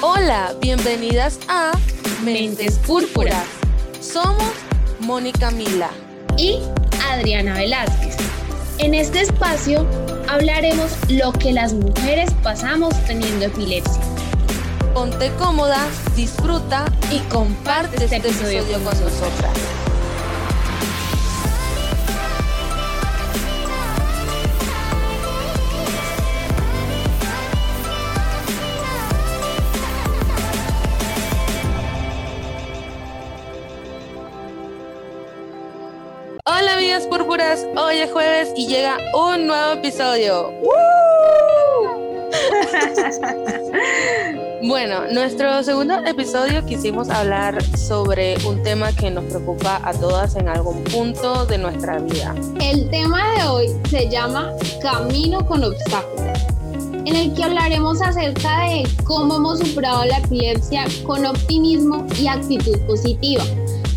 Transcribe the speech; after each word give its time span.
Hola, 0.00 0.54
bienvenidas 0.60 1.40
a 1.48 1.72
Mentes 2.22 2.78
Púrpuras. 2.78 3.44
Somos 4.00 4.52
Mónica 5.00 5.50
Mila 5.50 5.90
y 6.36 6.60
Adriana 7.10 7.54
Velázquez. 7.54 8.16
En 8.78 8.94
este 8.94 9.22
espacio 9.22 9.84
hablaremos 10.28 10.92
lo 11.08 11.32
que 11.32 11.52
las 11.52 11.72
mujeres 11.72 12.30
pasamos 12.44 12.94
teniendo 13.08 13.46
epilepsia. 13.46 14.00
Ponte 14.94 15.32
cómoda, 15.32 15.84
disfruta 16.14 16.84
y 17.10 17.18
comparte 17.28 17.96
este, 18.04 18.16
este 18.16 18.28
episodio 18.28 18.62
con 18.74 18.84
nosotras. 18.84 19.77
Hoy 37.76 37.98
es 37.98 38.12
jueves 38.12 38.52
y 38.56 38.66
llega 38.66 38.98
un 39.14 39.46
nuevo 39.46 39.72
episodio. 39.72 40.52
bueno, 44.68 45.10
nuestro 45.12 45.62
segundo 45.62 45.94
episodio 46.04 46.66
quisimos 46.66 47.08
hablar 47.08 47.62
sobre 47.78 48.36
un 48.46 48.62
tema 48.62 48.92
que 48.92 49.10
nos 49.10 49.24
preocupa 49.24 49.80
a 49.82 49.94
todas 49.94 50.36
en 50.36 50.48
algún 50.48 50.84
punto 50.84 51.46
de 51.46 51.56
nuestra 51.56 51.98
vida. 52.00 52.34
El 52.60 52.90
tema 52.90 53.32
de 53.32 53.44
hoy 53.44 53.68
se 53.88 54.10
llama 54.10 54.52
Camino 54.82 55.46
con 55.46 55.64
obstáculos 55.64 56.38
en 57.06 57.16
el 57.16 57.32
que 57.32 57.42
hablaremos 57.42 58.02
acerca 58.02 58.64
de 58.64 58.86
cómo 59.04 59.36
hemos 59.36 59.60
superado 59.60 60.04
la 60.04 60.18
epilepsia 60.18 60.84
con 61.06 61.24
optimismo 61.24 62.06
y 62.20 62.26
actitud 62.26 62.78
positiva 62.80 63.44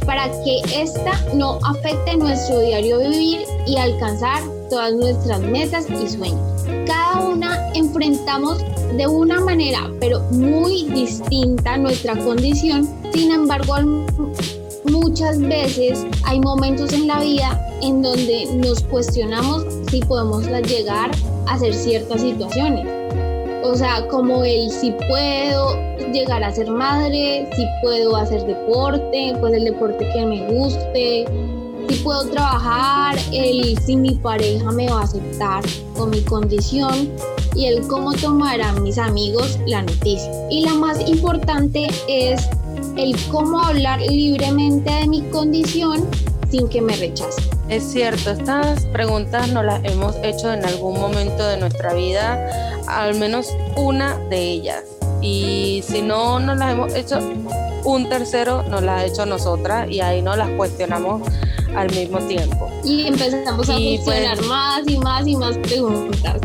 para 0.05 0.30
que 0.44 0.61
ésta 0.75 1.11
no 1.33 1.59
afecte 1.63 2.17
nuestro 2.17 2.59
diario 2.59 2.99
vivir 2.99 3.41
y 3.67 3.77
alcanzar 3.77 4.41
todas 4.69 4.94
nuestras 4.94 5.41
metas 5.41 5.85
y 5.89 6.07
sueños. 6.07 6.39
Cada 6.85 7.19
una 7.27 7.71
enfrentamos 7.73 8.59
de 8.97 9.07
una 9.07 9.39
manera, 9.41 9.89
pero 9.99 10.19
muy 10.31 10.85
distinta 10.89 11.77
nuestra 11.77 12.16
condición. 12.16 12.88
Sin 13.13 13.31
embargo, 13.31 13.75
muchas 14.85 15.39
veces 15.39 16.05
hay 16.23 16.39
momentos 16.39 16.94
en 16.94 17.07
la 17.07 17.19
vida 17.19 17.69
en 17.81 18.02
donde 18.02 18.45
nos 18.55 18.81
cuestionamos 18.83 19.66
si 19.89 19.99
podemos 20.02 20.45
llegar 20.67 21.11
a 21.47 21.53
hacer 21.53 21.73
ciertas 21.73 22.22
situaciones. 22.22 23.00
O 23.63 23.75
sea, 23.75 24.07
como 24.07 24.43
el 24.43 24.71
si 24.71 24.91
puedo 25.07 25.77
llegar 26.11 26.43
a 26.43 26.51
ser 26.51 26.69
madre, 26.69 27.47
si 27.55 27.65
puedo 27.81 28.15
hacer 28.15 28.43
deporte, 28.45 29.35
pues 29.39 29.53
el 29.53 29.65
deporte 29.65 30.09
que 30.13 30.25
me 30.25 30.47
guste, 30.47 31.25
si 31.87 31.95
puedo 32.03 32.25
trabajar, 32.29 33.15
el 33.31 33.77
si 33.79 33.95
mi 33.95 34.15
pareja 34.15 34.71
me 34.71 34.89
va 34.89 35.01
a 35.01 35.03
aceptar 35.03 35.63
con 35.95 36.09
mi 36.09 36.21
condición 36.21 37.11
y 37.55 37.65
el 37.65 37.85
cómo 37.87 38.13
tomarán 38.13 38.81
mis 38.81 38.97
amigos 38.97 39.59
la 39.67 39.83
noticia. 39.83 40.31
Y 40.49 40.65
la 40.65 40.73
más 40.73 41.07
importante 41.07 41.87
es 42.07 42.41
el 42.97 43.15
cómo 43.29 43.61
hablar 43.61 44.01
libremente 44.01 44.89
de 44.91 45.07
mi 45.07 45.21
condición 45.29 46.07
sin 46.52 46.67
que 46.67 46.81
me 46.81 46.95
rechacen. 46.95 47.44
Es 47.69 47.91
cierto, 47.91 48.31
estas 48.31 48.85
preguntas 48.88 49.49
nos 49.52 49.63
las 49.66 49.83
hemos 49.85 50.16
hecho 50.23 50.52
en 50.52 50.66
algún 50.66 50.99
momento 50.99 51.47
de 51.47 51.57
nuestra 51.57 51.94
vida, 51.94 52.81
al 52.88 53.16
menos 53.16 53.47
una 53.77 54.17
de 54.30 54.41
ellas. 54.41 54.83
Y 55.22 55.83
si 55.88 56.02
no 56.02 56.39
nos 56.39 56.57
las 56.57 56.73
hemos 56.73 56.94
hecho, 56.94 57.19
un 57.85 58.09
tercero 58.09 58.63
nos 58.63 58.83
las 58.83 59.02
ha 59.02 59.05
hecho 59.05 59.25
nosotras 59.25 59.89
y 59.89 60.02
ahí 60.02 60.22
no 60.22 60.35
las 60.35 60.49
cuestionamos 60.52 61.22
al 61.75 61.89
mismo 61.91 62.19
tiempo. 62.19 62.69
Y 62.83 63.07
empezamos 63.07 63.69
a 63.69 63.73
pues, 63.75 64.01
cuestionar 64.01 64.41
más 64.44 64.81
y 64.88 64.97
más 64.97 65.28
y 65.28 65.35
más 65.38 65.57
preguntas. 65.59 66.41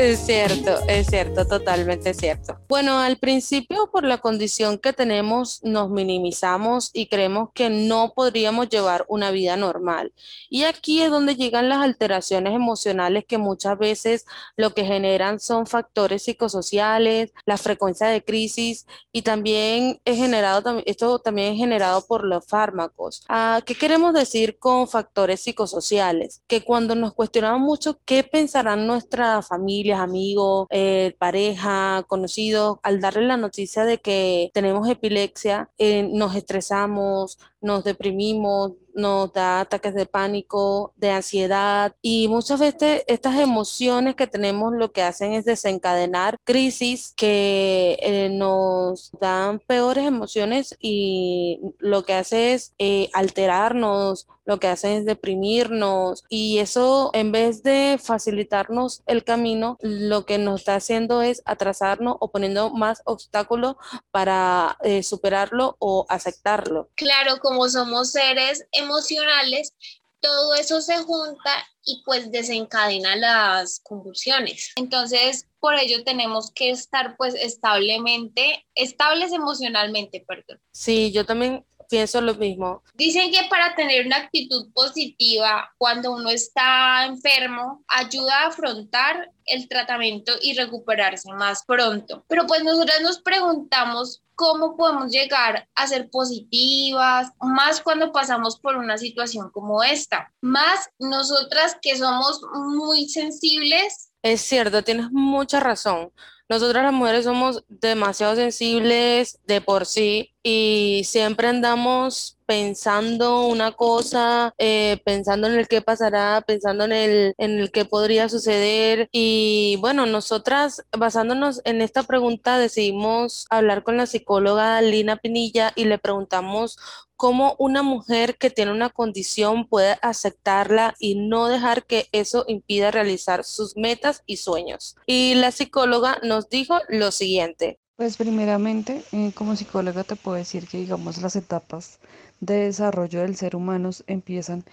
Es 0.00 0.20
cierto, 0.20 0.78
es 0.88 1.06
cierto, 1.08 1.46
totalmente 1.46 2.14
cierto. 2.14 2.58
Bueno, 2.66 2.98
al 2.98 3.18
principio 3.18 3.90
por 3.92 4.04
la 4.04 4.18
condición 4.18 4.78
que 4.78 4.94
tenemos 4.94 5.62
nos 5.62 5.90
minimizamos 5.90 6.90
y 6.94 7.06
creemos 7.06 7.50
que 7.52 7.68
no 7.68 8.14
podríamos 8.14 8.70
llevar 8.70 9.04
una 9.08 9.30
vida 9.30 9.56
normal. 9.56 10.12
Y 10.48 10.64
aquí 10.64 11.02
es 11.02 11.10
donde 11.10 11.36
llegan 11.36 11.68
las 11.68 11.80
alteraciones 11.80 12.54
emocionales 12.54 13.26
que 13.26 13.36
muchas 13.36 13.78
veces 13.78 14.24
lo 14.56 14.72
que 14.72 14.84
generan 14.84 15.40
son 15.40 15.66
factores 15.66 16.22
psicosociales, 16.22 17.32
la 17.44 17.58
frecuencia 17.58 18.06
de 18.06 18.24
crisis 18.24 18.86
y 19.12 19.22
también 19.22 20.00
es 20.06 20.16
generado, 20.16 20.82
esto 20.86 21.18
también 21.18 21.52
es 21.52 21.58
generado 21.58 22.06
por 22.06 22.24
los 22.24 22.46
fármacos. 22.46 23.24
Ah, 23.28 23.60
¿Qué 23.64 23.74
queremos 23.74 24.14
decir 24.14 24.58
con 24.58 24.88
factores 24.88 25.40
psicosociales? 25.40 26.42
Que 26.46 26.64
cuando 26.64 26.94
nos 26.94 27.12
cuestionamos 27.12 27.60
mucho 27.60 27.98
qué 28.06 28.24
pensarán 28.24 28.86
nuestra 28.86 29.42
familia, 29.42 29.81
amigos, 29.90 30.66
eh, 30.70 31.14
pareja, 31.18 32.04
conocidos, 32.08 32.78
al 32.82 33.00
darle 33.00 33.22
la 33.26 33.36
noticia 33.36 33.84
de 33.84 33.98
que 33.98 34.50
tenemos 34.54 34.88
epilepsia, 34.88 35.70
eh, 35.78 36.08
nos 36.12 36.34
estresamos, 36.36 37.38
nos 37.60 37.84
deprimimos, 37.84 38.72
nos 38.94 39.32
da 39.32 39.60
ataques 39.60 39.94
de 39.94 40.06
pánico, 40.06 40.92
de 40.96 41.10
ansiedad 41.10 41.94
y 42.02 42.28
muchas 42.28 42.60
veces 42.60 43.04
estas 43.06 43.38
emociones 43.38 44.14
que 44.14 44.26
tenemos 44.26 44.72
lo 44.72 44.92
que 44.92 45.02
hacen 45.02 45.32
es 45.32 45.44
desencadenar 45.44 46.38
crisis 46.44 47.12
que 47.16 47.98
eh, 48.00 48.28
nos 48.30 49.10
dan 49.20 49.58
peores 49.60 50.06
emociones 50.06 50.76
y 50.80 51.60
lo 51.78 52.04
que 52.04 52.14
hace 52.14 52.54
es 52.54 52.74
eh, 52.78 53.08
alterarnos, 53.12 54.26
lo 54.44 54.58
que 54.58 54.68
hace 54.68 54.98
es 54.98 55.04
deprimirnos 55.04 56.24
y 56.28 56.58
eso 56.58 57.10
en 57.12 57.32
vez 57.32 57.62
de 57.62 57.98
facilitarnos 58.02 59.02
el 59.06 59.24
camino, 59.24 59.78
lo 59.80 60.26
que 60.26 60.38
nos 60.38 60.60
está 60.60 60.76
haciendo 60.76 61.22
es 61.22 61.42
atrasarnos 61.44 62.16
o 62.20 62.30
poniendo 62.30 62.70
más 62.70 63.02
obstáculos 63.04 63.76
para 64.10 64.76
eh, 64.82 65.02
superarlo 65.02 65.76
o 65.78 66.06
aceptarlo. 66.08 66.88
Claro, 66.94 67.38
como 67.40 67.68
somos 67.68 68.12
seres 68.12 68.66
emocionales, 68.82 69.72
todo 70.20 70.54
eso 70.54 70.80
se 70.80 70.98
junta 70.98 71.50
y 71.84 72.00
pues 72.04 72.30
desencadena 72.30 73.16
las 73.16 73.80
convulsiones. 73.80 74.72
Entonces, 74.76 75.48
por 75.58 75.74
ello 75.74 76.04
tenemos 76.04 76.52
que 76.52 76.70
estar 76.70 77.16
pues 77.16 77.34
establemente, 77.34 78.64
estables 78.74 79.32
emocionalmente, 79.32 80.24
perdón. 80.26 80.60
Sí, 80.70 81.10
yo 81.12 81.26
también 81.26 81.64
pienso 81.92 82.22
lo 82.22 82.34
mismo. 82.36 82.82
Dicen 82.94 83.30
que 83.30 83.48
para 83.50 83.74
tener 83.74 84.06
una 84.06 84.16
actitud 84.16 84.72
positiva 84.72 85.70
cuando 85.76 86.12
uno 86.12 86.30
está 86.30 87.04
enfermo, 87.04 87.84
ayuda 87.86 88.44
a 88.44 88.46
afrontar 88.46 89.30
el 89.44 89.68
tratamiento 89.68 90.32
y 90.40 90.54
recuperarse 90.54 91.30
más 91.32 91.64
pronto. 91.66 92.24
Pero 92.28 92.46
pues 92.46 92.64
nosotras 92.64 93.02
nos 93.02 93.20
preguntamos 93.20 94.22
cómo 94.42 94.76
podemos 94.76 95.12
llegar 95.12 95.68
a 95.76 95.86
ser 95.86 96.10
positivas, 96.10 97.30
más 97.40 97.80
cuando 97.80 98.10
pasamos 98.10 98.58
por 98.58 98.74
una 98.76 98.98
situación 98.98 99.50
como 99.52 99.84
esta. 99.84 100.32
Más 100.40 100.90
nosotras 100.98 101.76
que 101.80 101.96
somos 101.96 102.40
muy 102.52 103.08
sensibles. 103.08 104.10
Es 104.20 104.40
cierto, 104.40 104.82
tienes 104.82 105.12
mucha 105.12 105.60
razón. 105.60 106.10
Nosotras 106.48 106.82
las 106.82 106.92
mujeres 106.92 107.24
somos 107.24 107.62
demasiado 107.68 108.34
sensibles 108.34 109.38
de 109.46 109.60
por 109.60 109.86
sí 109.86 110.34
y 110.42 111.02
siempre 111.04 111.48
andamos 111.48 112.38
pensando 112.46 113.46
una 113.46 113.72
cosa, 113.72 114.52
eh, 114.58 115.00
pensando 115.04 115.46
en 115.46 115.54
el 115.54 115.68
qué 115.68 115.80
pasará, 115.80 116.42
pensando 116.46 116.84
en 116.84 116.92
el, 116.92 117.34
en 117.38 117.58
el 117.58 117.70
qué 117.70 117.84
podría 117.84 118.28
suceder. 118.28 119.08
Y 119.12 119.78
bueno, 119.80 120.04
nosotras, 120.06 120.84
basándonos 120.96 121.60
en 121.64 121.80
esta 121.80 122.02
pregunta, 122.02 122.58
decidimos 122.58 123.46
hablar 123.50 123.84
con 123.84 123.96
la 123.96 124.06
psicóloga 124.06 124.82
Lina 124.82 125.16
Pinilla 125.16 125.72
y 125.76 125.84
le 125.84 125.98
preguntamos 125.98 126.76
cómo 127.16 127.54
una 127.58 127.82
mujer 127.82 128.36
que 128.36 128.50
tiene 128.50 128.72
una 128.72 128.90
condición 128.90 129.68
puede 129.68 129.96
aceptarla 130.02 130.94
y 130.98 131.14
no 131.14 131.46
dejar 131.46 131.86
que 131.86 132.08
eso 132.10 132.44
impida 132.48 132.90
realizar 132.90 133.44
sus 133.44 133.76
metas 133.76 134.24
y 134.26 134.38
sueños. 134.38 134.96
Y 135.06 135.34
la 135.36 135.52
psicóloga 135.52 136.18
nos 136.24 136.48
dijo 136.48 136.80
lo 136.88 137.12
siguiente. 137.12 137.78
Pues 137.96 138.16
primeramente, 138.16 139.04
eh, 139.12 139.32
como 139.34 139.54
psicóloga 139.54 140.02
te 140.04 140.16
puedo 140.16 140.36
decir 140.38 140.66
que 140.66 140.78
digamos 140.78 141.20
las 141.20 141.36
etapas 141.36 142.00
de 142.40 142.54
desarrollo 142.64 143.20
del 143.20 143.36
ser 143.36 143.54
humano 143.54 143.90
empiezan 144.06 144.64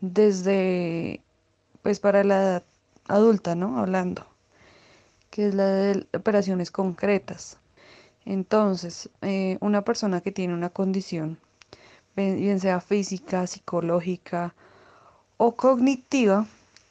desde, 0.00 1.20
pues 1.82 2.00
para 2.00 2.24
la 2.24 2.36
edad 2.42 2.64
adulta, 3.08 3.54
¿no? 3.56 3.78
Hablando, 3.78 4.26
que 5.30 5.46
es 5.48 5.54
la 5.54 5.66
de 5.66 6.06
operaciones 6.14 6.70
concretas. 6.70 7.58
Entonces, 8.26 9.10
eh, 9.22 9.58
una 9.60 9.82
persona 9.84 10.20
que 10.22 10.32
tiene 10.32 10.54
una 10.54 10.70
condición, 10.70 11.38
bien 12.16 12.60
sea 12.60 12.80
física, 12.80 13.46
psicológica 13.46 14.54
o 15.38 15.56
cognitiva, 15.56 16.46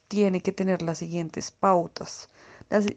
tiene 0.10 0.42
que 0.42 0.52
tener 0.54 0.82
las 0.84 1.00
siguientes 1.00 1.52
pautas 1.52 2.30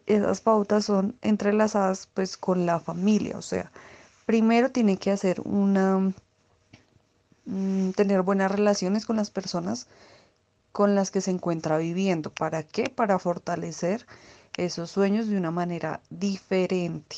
esas 0.06 0.40
pautas 0.40 0.84
son 0.84 1.16
entrelazadas 1.22 2.08
pues 2.14 2.36
con 2.36 2.66
la 2.66 2.80
familia, 2.80 3.36
o 3.36 3.42
sea, 3.42 3.70
primero 4.26 4.70
tiene 4.70 4.96
que 4.96 5.10
hacer 5.10 5.40
una, 5.44 6.12
mm, 7.46 7.90
tener 7.90 8.22
buenas 8.22 8.50
relaciones 8.50 9.06
con 9.06 9.16
las 9.16 9.30
personas 9.30 9.88
con 10.72 10.94
las 10.94 11.10
que 11.10 11.20
se 11.20 11.30
encuentra 11.30 11.78
viviendo. 11.78 12.30
¿Para 12.34 12.64
qué? 12.64 12.90
Para 12.90 13.20
fortalecer 13.20 14.06
esos 14.56 14.90
sueños 14.90 15.28
de 15.28 15.36
una 15.36 15.52
manera 15.52 16.00
diferente 16.10 17.16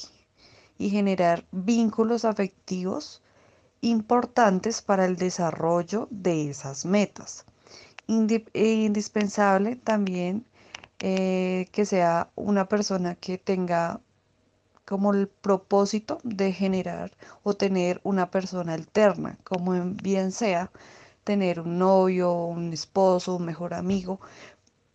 y 0.79 0.91
generar 0.91 1.44
vínculos 1.53 2.25
afectivos 2.26 3.23
importantes 3.81 4.82
para 4.82 5.06
el 5.06 5.17
desarrollo 5.17 6.08
de 6.11 6.50
esas 6.50 6.85
metas. 6.85 7.47
E 8.08 8.73
indispensable 8.73 9.76
también 9.76 10.44
eh, 11.00 11.69
que 11.72 11.84
sea 11.84 12.31
una 12.37 12.69
persona 12.69 13.14
que 13.16 13.38
tenga 13.38 14.00
como 14.87 15.12
el 15.12 15.28
propósito 15.28 16.19
de 16.22 16.52
generar 16.52 17.12
o 17.43 17.54
tener 17.54 18.00
una 18.04 18.31
persona 18.31 18.75
alterna, 18.75 19.38
como 19.44 19.72
bien 20.02 20.32
sea 20.32 20.70
tener 21.25 21.60
un 21.60 21.78
novio, 21.78 22.32
un 22.32 22.72
esposo, 22.72 23.37
un 23.37 23.44
mejor 23.44 23.75
amigo, 23.75 24.20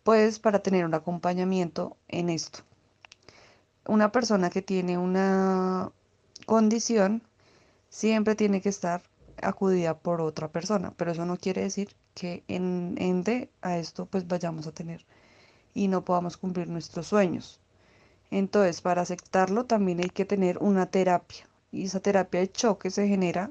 pues 0.02 0.38
para 0.38 0.60
tener 0.60 0.84
un 0.86 0.94
acompañamiento 0.94 1.96
en 2.08 2.30
esto. 2.30 2.60
Una 3.86 4.12
persona 4.12 4.50
que 4.50 4.62
tiene 4.62 4.98
una 4.98 5.92
condición 6.46 7.22
siempre 7.90 8.34
tiene 8.34 8.60
que 8.62 8.70
estar 8.70 9.02
acudida 9.42 9.98
por 9.98 10.20
otra 10.20 10.48
persona, 10.48 10.92
pero 10.96 11.12
eso 11.12 11.26
no 11.26 11.36
quiere 11.36 11.62
decir 11.62 11.94
que 12.14 12.44
en 12.48 12.94
ende 12.98 13.50
a 13.60 13.78
esto 13.78 14.06
pues 14.06 14.26
vayamos 14.26 14.66
a 14.66 14.72
tener 14.72 15.04
y 15.74 15.88
no 15.88 16.04
podamos 16.04 16.36
cumplir 16.36 16.68
nuestros 16.68 17.06
sueños. 17.08 17.60
Entonces, 18.30 18.80
para 18.80 19.02
aceptarlo 19.02 19.66
también 19.66 20.00
hay 20.00 20.10
que 20.10 20.24
tener 20.24 20.58
una 20.58 20.86
terapia 20.86 21.46
y 21.72 21.84
esa 21.86 22.00
terapia 22.00 22.40
de 22.40 22.52
choque 22.52 22.90
se 22.90 23.08
genera 23.08 23.50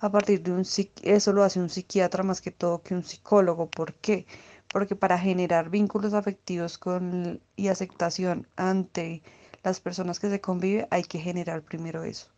a 0.00 0.10
partir 0.10 0.42
de 0.42 0.52
un 0.52 0.64
eso 1.02 1.32
lo 1.32 1.42
hace 1.44 1.60
un 1.60 1.70
psiquiatra 1.70 2.22
más 2.22 2.40
que 2.40 2.50
todo 2.50 2.82
que 2.82 2.94
un 2.94 3.04
psicólogo. 3.04 3.68
¿Por 3.70 3.94
qué? 3.94 4.26
Porque 4.72 4.96
para 4.96 5.18
generar 5.18 5.70
vínculos 5.70 6.14
afectivos 6.14 6.78
con 6.78 7.40
y 7.56 7.68
aceptación 7.68 8.46
ante 8.56 9.22
las 9.62 9.80
personas 9.80 10.20
que 10.20 10.30
se 10.30 10.40
convive 10.40 10.86
hay 10.90 11.04
que 11.04 11.18
generar 11.18 11.62
primero 11.62 12.04
eso. 12.04 12.28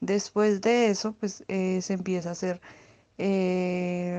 Después 0.00 0.60
de 0.60 0.88
eso, 0.90 1.12
pues 1.14 1.44
eh, 1.48 1.80
se 1.82 1.94
empieza 1.94 2.30
a 2.30 2.32
hacer 2.32 2.60
eh, 3.18 4.18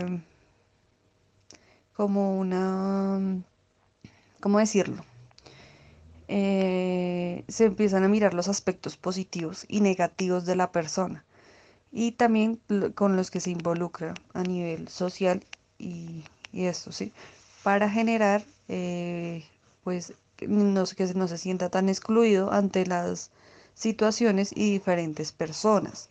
como 1.94 2.40
una 2.40 3.20
¿cómo 4.46 4.60
decirlo? 4.60 5.04
Eh, 6.28 7.44
se 7.48 7.66
empiezan 7.66 8.04
a 8.04 8.08
mirar 8.08 8.36
los 8.36 8.48
aspectos 8.48 8.96
positivos 8.96 9.66
y 9.68 9.82
negativos 9.82 10.46
de 10.46 10.56
la 10.56 10.72
persona 10.72 11.26
y 11.92 12.12
también 12.12 12.62
con 12.94 13.16
los 13.16 13.32
que 13.32 13.40
se 13.40 13.50
involucra 13.50 14.14
a 14.36 14.44
nivel 14.44 14.88
social 14.88 15.44
y, 15.80 16.26
esto, 16.54 16.92
¿sí? 16.92 17.12
Para 17.64 17.90
generar, 17.90 18.44
eh, 18.68 19.44
pues, 19.84 20.14
no, 20.48 20.86
que 20.86 21.06
no 21.16 21.28
se 21.28 21.40
sienta 21.40 21.72
tan 21.72 21.90
excluido 21.90 22.54
ante 22.54 22.86
las 22.86 23.32
situaciones 23.74 24.52
y 24.56 24.74
diferentes 24.74 25.32
personas. 25.32 26.10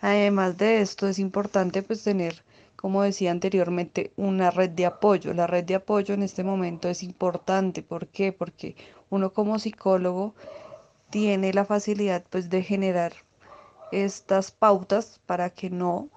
Además 0.00 0.56
de 0.56 0.80
esto, 0.80 1.06
es 1.06 1.18
importante 1.18 1.82
pues 1.82 2.02
tener 2.02 2.44
como 2.84 3.02
decía 3.02 3.30
anteriormente, 3.30 4.12
una 4.14 4.50
red 4.50 4.68
de 4.68 4.84
apoyo. 4.84 5.32
La 5.32 5.46
red 5.46 5.64
de 5.64 5.76
apoyo 5.76 6.12
en 6.12 6.22
este 6.22 6.44
momento 6.44 6.90
es 6.90 7.02
importante. 7.02 7.82
¿Por 7.82 8.08
qué? 8.08 8.30
Porque 8.30 8.76
uno 9.08 9.32
como 9.32 9.58
psicólogo 9.58 10.34
tiene 11.08 11.54
la 11.54 11.64
facilidad 11.64 12.26
pues 12.28 12.50
de 12.50 12.62
generar 12.62 13.14
estas 13.90 14.50
pautas 14.50 15.18
para 15.24 15.48
que 15.48 15.70
no 15.70 16.10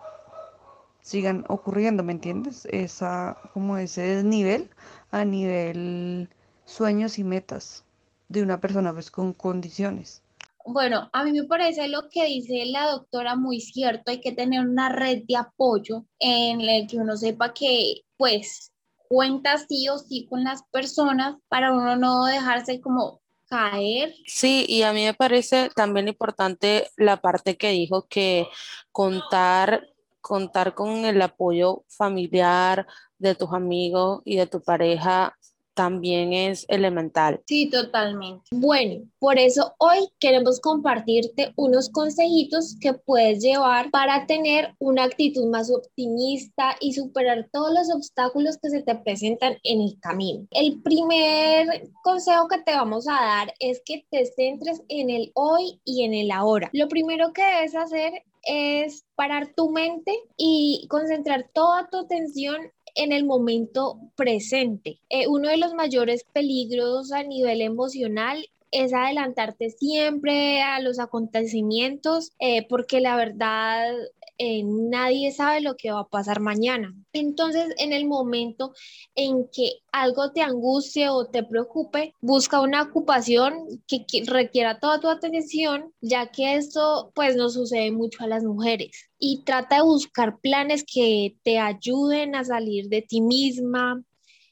sigan 1.00 1.46
ocurriendo, 1.48 2.04
¿me 2.04 2.12
entiendes? 2.12 2.66
Esa, 2.66 3.38
como 3.54 3.78
ese 3.78 4.02
desnivel 4.02 4.70
a 5.12 5.24
nivel 5.24 6.28
sueños 6.66 7.18
y 7.18 7.24
metas 7.24 7.86
de 8.28 8.44
una 8.44 8.60
persona 8.60 8.92
pues 8.92 9.10
con 9.10 9.32
condiciones. 9.32 10.22
Bueno, 10.70 11.10
a 11.14 11.24
mí 11.24 11.32
me 11.32 11.46
parece 11.46 11.88
lo 11.88 12.10
que 12.10 12.26
dice 12.26 12.66
la 12.66 12.92
doctora 12.92 13.38
muy 13.38 13.62
cierto, 13.62 14.12
hay 14.12 14.20
que 14.20 14.34
tener 14.34 14.68
una 14.68 14.90
red 14.90 15.24
de 15.26 15.38
apoyo 15.38 16.06
en 16.20 16.60
el 16.60 16.88
que 16.88 16.98
uno 16.98 17.16
sepa 17.16 17.54
que 17.54 18.02
pues 18.18 18.74
cuenta 19.08 19.58
sí 19.58 19.88
o 19.88 19.98
sí 19.98 20.28
con 20.30 20.44
las 20.44 20.64
personas 20.70 21.38
para 21.48 21.72
uno 21.72 21.96
no 21.96 22.26
dejarse 22.26 22.82
como 22.82 23.22
caer. 23.48 24.14
Sí, 24.26 24.66
y 24.68 24.82
a 24.82 24.92
mí 24.92 25.06
me 25.06 25.14
parece 25.14 25.70
también 25.74 26.10
importante 26.10 26.90
la 26.98 27.22
parte 27.22 27.56
que 27.56 27.70
dijo 27.70 28.06
que 28.10 28.48
contar 28.92 29.88
contar 30.20 30.76
con 30.76 31.06
el 31.06 31.22
apoyo 31.22 31.86
familiar 31.88 32.86
de 33.18 33.36
tus 33.36 33.54
amigos 33.54 34.22
y 34.26 34.36
de 34.36 34.48
tu 34.48 34.62
pareja 34.62 35.38
también 35.78 36.34
es 36.34 36.66
elemental. 36.70 37.40
Sí, 37.46 37.70
totalmente. 37.70 38.44
Bueno, 38.52 39.06
por 39.20 39.38
eso 39.38 39.76
hoy 39.78 40.10
queremos 40.20 40.60
compartirte 40.60 41.54
unos 41.56 41.90
consejitos 41.90 42.76
que 42.82 42.94
puedes 42.94 43.44
llevar 43.44 43.92
para 43.92 44.26
tener 44.26 44.74
una 44.80 45.04
actitud 45.04 45.46
más 45.46 45.72
optimista 45.72 46.76
y 46.82 46.94
superar 46.94 47.48
todos 47.54 47.72
los 47.76 47.96
obstáculos 47.96 48.58
que 48.58 48.72
se 48.72 48.82
te 48.82 48.96
presentan 48.96 49.58
en 49.64 49.82
el 49.82 50.00
camino. 50.00 50.48
El 50.50 50.82
primer 50.82 51.92
consejo 52.04 52.48
que 52.48 52.64
te 52.64 52.72
vamos 52.72 53.08
a 53.08 53.14
dar 53.14 53.54
es 53.60 53.80
que 53.86 54.04
te 54.10 54.26
centres 54.26 54.82
en 54.90 55.12
el 55.12 55.32
hoy 55.36 55.80
y 55.86 56.04
en 56.04 56.16
el 56.16 56.32
ahora. 56.32 56.72
Lo 56.74 56.88
primero 56.88 57.34
que 57.34 57.44
debes 57.44 57.76
hacer 57.76 58.24
es 58.48 59.06
parar 59.16 59.54
tu 59.56 59.70
mente 59.70 60.12
y 60.38 60.88
concentrar 60.90 61.50
toda 61.54 61.88
tu 61.90 61.98
atención 61.98 62.58
en 62.98 63.14
el 63.14 63.26
momento 63.26 64.00
presente. 64.16 65.00
Eh, 65.10 65.28
uno 65.28 65.50
de 65.50 65.58
los 65.58 65.74
mayores 65.74 66.26
peligros 66.34 67.12
a 67.12 67.24
nivel 67.24 67.62
emocional 67.62 68.46
es 68.72 68.94
adelantarte 68.94 69.70
siempre 69.70 70.62
a 70.62 70.82
los 70.82 71.00
acontecimientos, 71.00 72.32
eh, 72.40 72.68
porque 72.68 73.00
la 73.00 73.16
verdad 73.16 73.94
eh, 74.40 74.64
nadie 74.64 75.32
sabe 75.32 75.62
lo 75.62 75.76
que 75.78 75.92
va 75.92 76.02
a 76.02 76.08
pasar 76.10 76.40
mañana. 76.42 76.94
Entonces, 77.14 77.74
en 77.78 77.92
el 77.92 78.06
momento 78.06 78.74
en 79.16 79.48
que 79.52 79.80
algo 79.92 80.32
te 80.32 80.42
angustie 80.42 81.10
o 81.10 81.26
te 81.26 81.44
preocupe, 81.44 82.14
busca 82.22 82.62
una 82.62 82.84
ocupación 82.84 83.84
que, 83.88 84.06
requiera 84.26 84.80
toda 84.80 85.00
tu 85.00 85.10
atención, 85.10 85.94
ya 86.02 86.28
que 86.32 86.56
esto 86.56 87.12
pues 87.16 87.36
nos 87.36 87.54
sucede 87.54 87.92
mucho 87.92 88.24
a 88.24 88.28
las 88.28 88.44
mujeres. 88.44 89.07
Y 89.20 89.44
trata 89.44 89.78
de 89.78 89.82
buscar 89.84 90.40
planes 90.40 90.84
que 90.84 91.36
te 91.44 91.60
ayuden 91.60 92.36
a 92.36 92.44
salir 92.44 92.88
de 92.90 93.02
ti 93.02 93.22
misma 93.22 94.04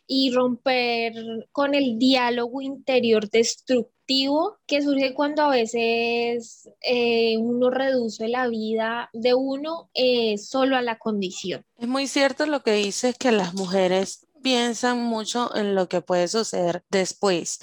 y 0.08 0.32
romper 0.32 1.14
con 1.52 1.74
el 1.76 1.98
diálogo 1.98 2.62
interior 2.62 3.30
destructivo 3.30 3.96
que 4.68 4.82
surge 4.82 5.14
cuando 5.16 5.44
a 5.44 5.50
veces 5.50 6.70
eh, 6.82 7.38
uno 7.38 7.70
reduce 7.72 8.28
la 8.28 8.48
vida 8.48 9.10
de 9.14 9.34
uno 9.34 9.90
eh, 9.94 10.38
solo 10.38 10.78
a 10.78 10.82
la 10.82 10.98
condición. 10.98 11.66
Es 11.78 11.88
muy 11.88 12.08
cierto 12.08 12.46
lo 12.46 12.62
que 12.62 12.74
dices 12.74 13.18
que 13.18 13.32
las 13.32 13.54
mujeres 13.56 14.28
piensan 14.44 15.04
mucho 15.04 15.56
en 15.56 15.74
lo 15.74 15.90
que 15.90 16.02
puede 16.02 16.28
suceder 16.28 16.84
después. 16.92 17.60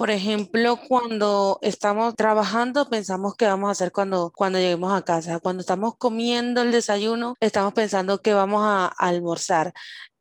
Por 0.00 0.10
ejemplo, 0.10 0.80
cuando 0.88 1.58
estamos 1.60 2.16
trabajando, 2.16 2.88
pensamos 2.88 3.34
qué 3.36 3.44
vamos 3.44 3.68
a 3.68 3.72
hacer 3.72 3.92
cuando, 3.92 4.32
cuando 4.34 4.58
lleguemos 4.58 4.94
a 4.94 5.02
casa. 5.02 5.40
Cuando 5.40 5.60
estamos 5.60 5.94
comiendo 5.98 6.62
el 6.62 6.72
desayuno, 6.72 7.34
estamos 7.38 7.74
pensando 7.74 8.22
qué 8.22 8.32
vamos 8.32 8.62
a, 8.64 8.86
almorzar. 8.86 9.74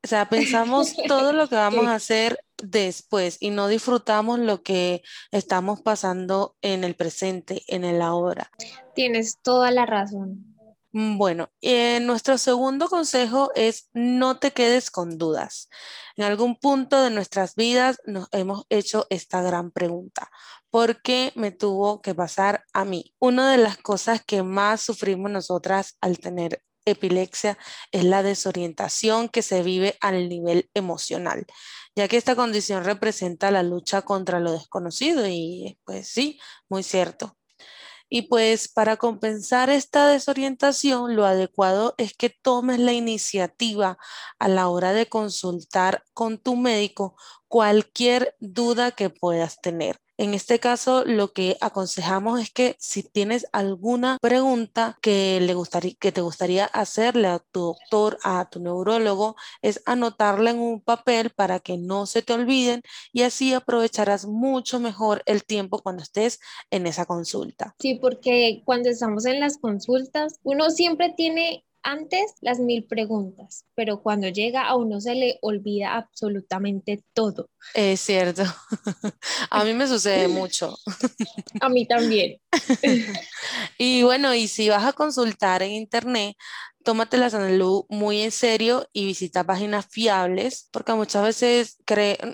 O 0.03 0.07
sea, 0.09 0.27
pensamos 0.27 0.93
todo 1.07 1.31
lo 1.31 1.47
que 1.47 1.55
vamos 1.55 1.87
a 1.87 1.95
hacer 1.95 2.43
después 2.61 3.37
y 3.39 3.51
no 3.51 3.69
disfrutamos 3.69 4.37
lo 4.39 4.63
que 4.63 5.01
estamos 5.31 5.81
pasando 5.81 6.57
en 6.61 6.83
el 6.83 6.95
presente, 6.95 7.63
en 7.69 7.85
el 7.85 8.01
ahora. 8.01 8.51
Tienes 8.95 9.37
toda 9.41 9.71
la 9.71 9.85
razón. 9.85 10.48
Mm, 10.93 11.17
bueno, 11.17 11.51
eh, 11.61 11.99
nuestro 11.99 12.37
segundo 12.39 12.87
consejo 12.87 13.51
es 13.55 13.89
no 13.93 14.39
te 14.39 14.51
quedes 14.51 14.89
con 14.89 15.17
dudas. 15.19 15.69
En 16.15 16.25
algún 16.25 16.55
punto 16.55 17.01
de 17.03 17.11
nuestras 17.11 17.55
vidas 17.55 17.99
nos 18.05 18.27
hemos 18.31 18.65
hecho 18.69 19.05
esta 19.11 19.41
gran 19.43 19.71
pregunta. 19.71 20.31
¿Por 20.71 21.01
qué 21.01 21.31
me 21.35 21.51
tuvo 21.51 22.01
que 22.01 22.15
pasar 22.15 22.63
a 22.73 22.85
mí? 22.85 23.13
Una 23.19 23.51
de 23.51 23.57
las 23.59 23.77
cosas 23.77 24.23
que 24.25 24.41
más 24.43 24.81
sufrimos 24.81 25.29
nosotras 25.31 25.95
al 26.01 26.17
tener 26.19 26.63
epilepsia 26.85 27.57
es 27.91 28.03
la 28.03 28.23
desorientación 28.23 29.29
que 29.29 29.43
se 29.43 29.61
vive 29.63 29.97
al 30.01 30.27
nivel 30.29 30.69
emocional, 30.73 31.45
ya 31.95 32.07
que 32.07 32.17
esta 32.17 32.35
condición 32.35 32.83
representa 32.83 33.51
la 33.51 33.61
lucha 33.63 34.01
contra 34.01 34.39
lo 34.39 34.51
desconocido 34.53 35.27
y 35.27 35.79
pues 35.85 36.07
sí, 36.07 36.39
muy 36.67 36.81
cierto. 36.83 37.38
Y 38.09 38.23
pues 38.23 38.67
para 38.67 38.97
compensar 38.97 39.69
esta 39.69 40.07
desorientación, 40.09 41.15
lo 41.15 41.25
adecuado 41.25 41.93
es 41.97 42.13
que 42.13 42.29
tomes 42.29 42.79
la 42.79 42.93
iniciativa 42.93 43.97
a 44.39 44.47
la 44.47 44.67
hora 44.69 44.93
de 44.93 45.07
consultar 45.07 46.03
con 46.13 46.37
tu 46.39 46.55
médico 46.55 47.15
cualquier 47.47 48.35
duda 48.39 48.91
que 48.91 49.09
puedas 49.09 49.61
tener. 49.61 49.99
En 50.19 50.33
este 50.33 50.59
caso, 50.59 51.05
lo 51.05 51.31
que 51.31 51.55
aconsejamos 51.61 52.41
es 52.41 52.51
que 52.51 52.75
si 52.77 53.03
tienes 53.03 53.47
alguna 53.53 54.17
pregunta 54.21 54.97
que, 55.01 55.39
le 55.39 55.53
gustaría, 55.53 55.93
que 55.97 56.11
te 56.11 56.19
gustaría 56.19 56.65
hacerle 56.65 57.29
a 57.29 57.39
tu 57.39 57.61
doctor, 57.61 58.19
a 58.25 58.49
tu 58.49 58.59
neurólogo, 58.59 59.37
es 59.61 59.81
anotarla 59.85 60.49
en 60.51 60.59
un 60.59 60.81
papel 60.81 61.29
para 61.29 61.61
que 61.61 61.77
no 61.77 62.05
se 62.05 62.21
te 62.21 62.33
olviden 62.33 62.81
y 63.13 63.21
así 63.21 63.53
aprovecharás 63.53 64.25
mucho 64.25 64.81
mejor 64.81 65.23
el 65.25 65.45
tiempo 65.45 65.81
cuando 65.81 66.03
estés 66.03 66.41
en 66.69 66.85
esa 66.85 67.05
consulta. 67.05 67.77
Sí, 67.79 67.95
porque 67.95 68.61
cuando 68.65 68.89
estamos 68.89 69.25
en 69.25 69.39
las 69.39 69.57
consultas, 69.57 70.37
uno 70.43 70.69
siempre 70.69 71.13
tiene 71.15 71.63
antes 71.83 72.33
las 72.41 72.59
mil 72.59 72.85
preguntas, 72.85 73.65
pero 73.75 74.01
cuando 74.01 74.27
llega 74.27 74.67
a 74.67 74.75
uno 74.75 74.99
se 75.01 75.15
le 75.15 75.39
olvida 75.41 75.95
absolutamente 75.95 77.03
todo. 77.13 77.49
Es 77.73 78.01
cierto. 78.01 78.43
a 79.49 79.63
mí 79.63 79.73
me 79.73 79.87
sucede 79.87 80.27
mucho. 80.27 80.77
a 81.61 81.69
mí 81.69 81.85
también. 81.85 82.39
y 83.77 84.03
bueno, 84.03 84.33
y 84.33 84.47
si 84.47 84.69
vas 84.69 84.85
a 84.85 84.93
consultar 84.93 85.63
en 85.63 85.71
internet, 85.71 86.35
tómate 86.83 87.17
la 87.17 87.29
salud 87.29 87.83
muy 87.89 88.21
en 88.21 88.31
serio 88.31 88.87
y 88.93 89.05
visita 89.05 89.43
páginas 89.43 89.87
fiables, 89.89 90.69
porque 90.71 90.93
muchas 90.93 91.23
veces 91.23 91.77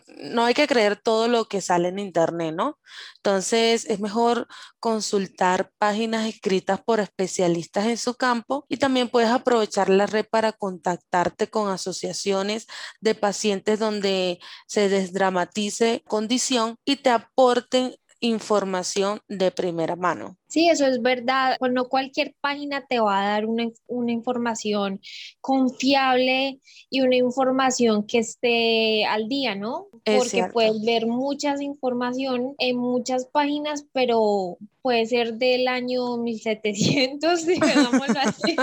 no 0.07 0.45
hay 0.45 0.53
que 0.53 0.67
creer 0.67 0.95
todo 1.01 1.27
lo 1.27 1.45
que 1.45 1.61
sale 1.61 1.89
en 1.89 1.99
internet, 1.99 2.53
¿no? 2.55 2.79
Entonces 3.17 3.85
es 3.85 3.99
mejor 3.99 4.47
consultar 4.79 5.71
páginas 5.77 6.27
escritas 6.27 6.81
por 6.83 6.99
especialistas 6.99 7.85
en 7.87 7.97
su 7.97 8.15
campo 8.15 8.65
y 8.69 8.77
también 8.77 9.09
puedes 9.09 9.29
aprovechar 9.29 9.89
la 9.89 10.05
red 10.05 10.25
para 10.29 10.51
contactarte 10.51 11.49
con 11.49 11.69
asociaciones 11.69 12.67
de 13.01 13.15
pacientes 13.15 13.79
donde 13.79 14.39
se 14.67 14.89
desdramatice 14.89 16.03
condición 16.07 16.77
y 16.85 16.97
te 16.97 17.09
aporten 17.09 17.95
información 18.25 19.21
de 19.27 19.51
primera 19.51 19.95
mano. 19.95 20.37
Sí, 20.47 20.69
eso 20.69 20.85
es 20.85 21.01
verdad. 21.01 21.57
Pues 21.59 21.71
no 21.73 21.89
cualquier 21.89 22.33
página 22.39 22.85
te 22.87 22.99
va 22.99 23.21
a 23.21 23.29
dar 23.29 23.45
una, 23.45 23.69
una, 23.87 24.11
información 24.11 25.01
confiable 25.41 26.59
y 26.89 27.01
una 27.01 27.15
información 27.15 28.05
que 28.05 28.19
esté 28.19 29.05
al 29.05 29.27
día, 29.27 29.55
¿no? 29.55 29.87
Porque 30.03 30.45
puedes 30.53 30.81
ver 30.83 31.07
muchas 31.07 31.61
información 31.61 32.55
en 32.57 32.77
muchas 32.77 33.25
páginas, 33.25 33.85
pero 33.91 34.57
puede 34.81 35.07
ser 35.07 35.33
del 35.33 35.67
año 35.67 36.17
1700, 36.17 37.45
digámoslo 37.47 38.19
así, 38.19 38.55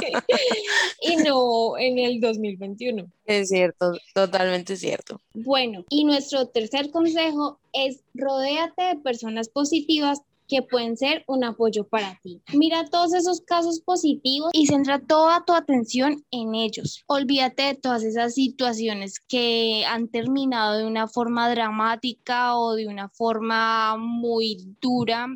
y 1.01 1.17
no 1.17 1.77
en 1.77 1.99
el 1.99 2.21
2021. 2.21 3.07
Es 3.27 3.49
cierto, 3.49 3.93
totalmente 4.15 4.77
cierto. 4.77 5.21
Bueno, 5.35 5.85
y 5.91 6.05
nuestro 6.05 6.47
tercer 6.47 6.91
consejo 6.91 7.59
es 7.73 8.03
rodéate 8.15 8.83
de 8.83 8.97
personas 8.97 9.49
positivas 9.49 10.23
que 10.53 10.63
pueden 10.63 10.99
ser 10.99 11.25
un 11.29 11.45
apoyo 11.45 11.89
para 11.89 12.19
ti. 12.23 12.43
Mira 12.53 12.85
todos 12.85 13.15
esos 13.15 13.41
casos 13.41 13.81
positivos 13.81 14.51
y 14.53 14.67
centra 14.67 15.01
toda 15.01 15.45
tu 15.47 15.55
atención 15.55 16.27
en 16.31 16.55
ellos. 16.55 17.03
Olvídate 17.07 17.63
de 17.63 17.75
todas 17.75 18.03
esas 18.03 18.35
situaciones 18.35 19.19
que 19.19 19.85
han 19.87 20.09
terminado 20.09 20.77
de 20.77 20.87
una 20.87 21.09
forma 21.09 21.49
dramática 21.49 22.59
o 22.59 22.75
de 22.75 22.87
una 22.87 23.09
forma 23.09 23.97
muy 23.97 24.77
dura 24.81 25.27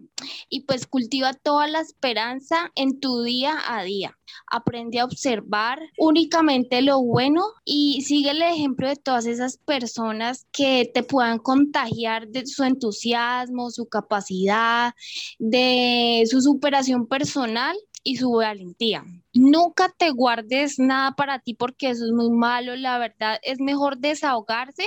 y 0.50 0.60
pues 0.64 0.86
cultiva 0.86 1.32
toda 1.32 1.66
la 1.66 1.80
esperanza 1.80 2.70
en 2.74 3.00
tu 3.00 3.22
día 3.22 3.54
a 3.68 3.84
día 3.84 4.18
aprende 4.50 5.00
a 5.00 5.04
observar 5.04 5.80
únicamente 5.98 6.82
lo 6.82 7.02
bueno 7.02 7.42
y 7.64 8.02
sigue 8.02 8.30
el 8.30 8.42
ejemplo 8.42 8.88
de 8.88 8.96
todas 8.96 9.26
esas 9.26 9.58
personas 9.58 10.46
que 10.52 10.90
te 10.92 11.02
puedan 11.02 11.38
contagiar 11.38 12.28
de 12.28 12.46
su 12.46 12.64
entusiasmo, 12.64 13.70
su 13.70 13.88
capacidad, 13.88 14.94
de 15.38 16.24
su 16.30 16.40
superación 16.40 17.06
personal 17.06 17.76
y 18.02 18.16
su 18.16 18.30
valentía. 18.30 19.04
Nunca 19.36 19.92
te 19.96 20.10
guardes 20.10 20.78
nada 20.78 21.12
para 21.12 21.38
ti 21.40 21.54
porque 21.54 21.90
eso 21.90 22.06
es 22.06 22.12
muy 22.12 22.30
malo. 22.30 22.74
La 22.76 22.98
verdad 22.98 23.38
es 23.42 23.60
mejor 23.60 23.98
desahogarse 23.98 24.84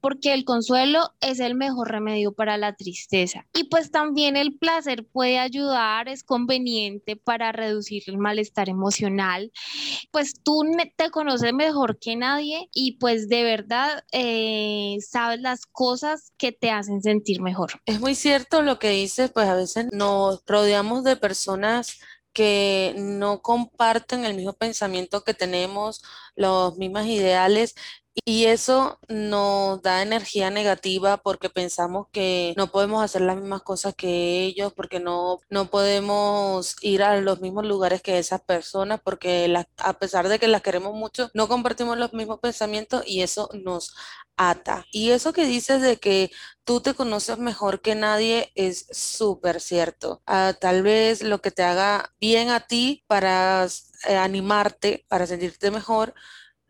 porque 0.00 0.32
el 0.32 0.44
consuelo 0.44 1.10
es 1.20 1.38
el 1.38 1.54
mejor 1.54 1.90
remedio 1.90 2.32
para 2.32 2.56
la 2.56 2.74
tristeza. 2.74 3.46
Y 3.54 3.64
pues 3.64 3.90
también 3.90 4.36
el 4.36 4.56
placer 4.58 5.06
puede 5.06 5.38
ayudar, 5.38 6.08
es 6.08 6.24
conveniente 6.24 7.16
para 7.16 7.52
reducir 7.52 8.02
el 8.06 8.16
malestar 8.16 8.68
emocional. 8.68 9.52
Pues 10.10 10.32
tú 10.42 10.62
te 10.96 11.10
conoces 11.10 11.52
mejor 11.52 11.98
que 11.98 12.16
nadie 12.16 12.68
y 12.72 12.96
pues 12.98 13.28
de 13.28 13.42
verdad 13.42 14.04
eh, 14.12 14.96
sabes 15.06 15.40
las 15.40 15.66
cosas 15.66 16.32
que 16.38 16.52
te 16.52 16.70
hacen 16.70 17.02
sentir 17.02 17.42
mejor. 17.42 17.72
Es 17.84 18.00
muy 18.00 18.14
cierto 18.14 18.62
lo 18.62 18.78
que 18.78 18.90
dices, 18.90 19.30
pues 19.30 19.46
a 19.48 19.54
veces 19.54 19.86
nos 19.92 20.42
rodeamos 20.46 21.04
de 21.04 21.16
personas 21.16 22.00
que 22.32 22.94
no 22.96 23.42
comparten 23.42 24.24
el 24.24 24.34
mismo 24.34 24.52
pensamiento 24.54 25.24
que 25.24 25.34
tenemos, 25.34 26.02
los 26.36 26.76
mismos 26.78 27.06
ideales 27.06 27.74
y 28.24 28.46
eso 28.46 28.98
nos 29.08 29.82
da 29.82 30.02
energía 30.02 30.50
negativa 30.50 31.16
porque 31.18 31.50
pensamos 31.50 32.06
que 32.12 32.54
no 32.56 32.68
podemos 32.70 33.02
hacer 33.02 33.22
las 33.22 33.36
mismas 33.36 33.62
cosas 33.62 33.94
que 33.94 34.40
ellos, 34.44 34.72
porque 34.74 35.00
no, 35.00 35.40
no 35.50 35.66
podemos 35.70 36.76
ir 36.82 37.02
a 37.02 37.20
los 37.20 37.40
mismos 37.40 37.66
lugares 37.66 38.02
que 38.02 38.18
esas 38.18 38.40
personas, 38.42 39.00
porque 39.02 39.52
a 39.78 39.92
pesar 39.98 40.28
de 40.28 40.38
que 40.38 40.48
las 40.48 40.62
queremos 40.62 40.94
mucho, 40.94 41.30
no 41.34 41.48
compartimos 41.48 41.98
los 41.98 42.12
mismos 42.12 42.40
pensamientos 42.40 43.02
y 43.06 43.22
eso 43.22 43.48
nos 43.64 43.94
ata. 44.36 44.86
Y 44.92 45.10
eso 45.10 45.32
que 45.32 45.44
dices 45.44 45.82
de 45.82 45.98
que 45.98 46.30
tú 46.64 46.80
te 46.80 46.94
conoces 46.94 47.38
mejor 47.38 47.80
que 47.80 47.94
nadie 47.94 48.50
es 48.54 48.86
súper 48.90 49.60
cierto. 49.60 50.22
Ah, 50.26 50.54
tal 50.58 50.82
vez 50.82 51.22
lo 51.22 51.40
que 51.40 51.50
te 51.50 51.62
haga 51.62 52.12
bien 52.20 52.48
a 52.50 52.60
ti 52.60 53.04
para 53.06 53.66
eh, 54.08 54.16
animarte, 54.16 55.04
para 55.08 55.26
sentirte 55.26 55.70
mejor, 55.70 56.14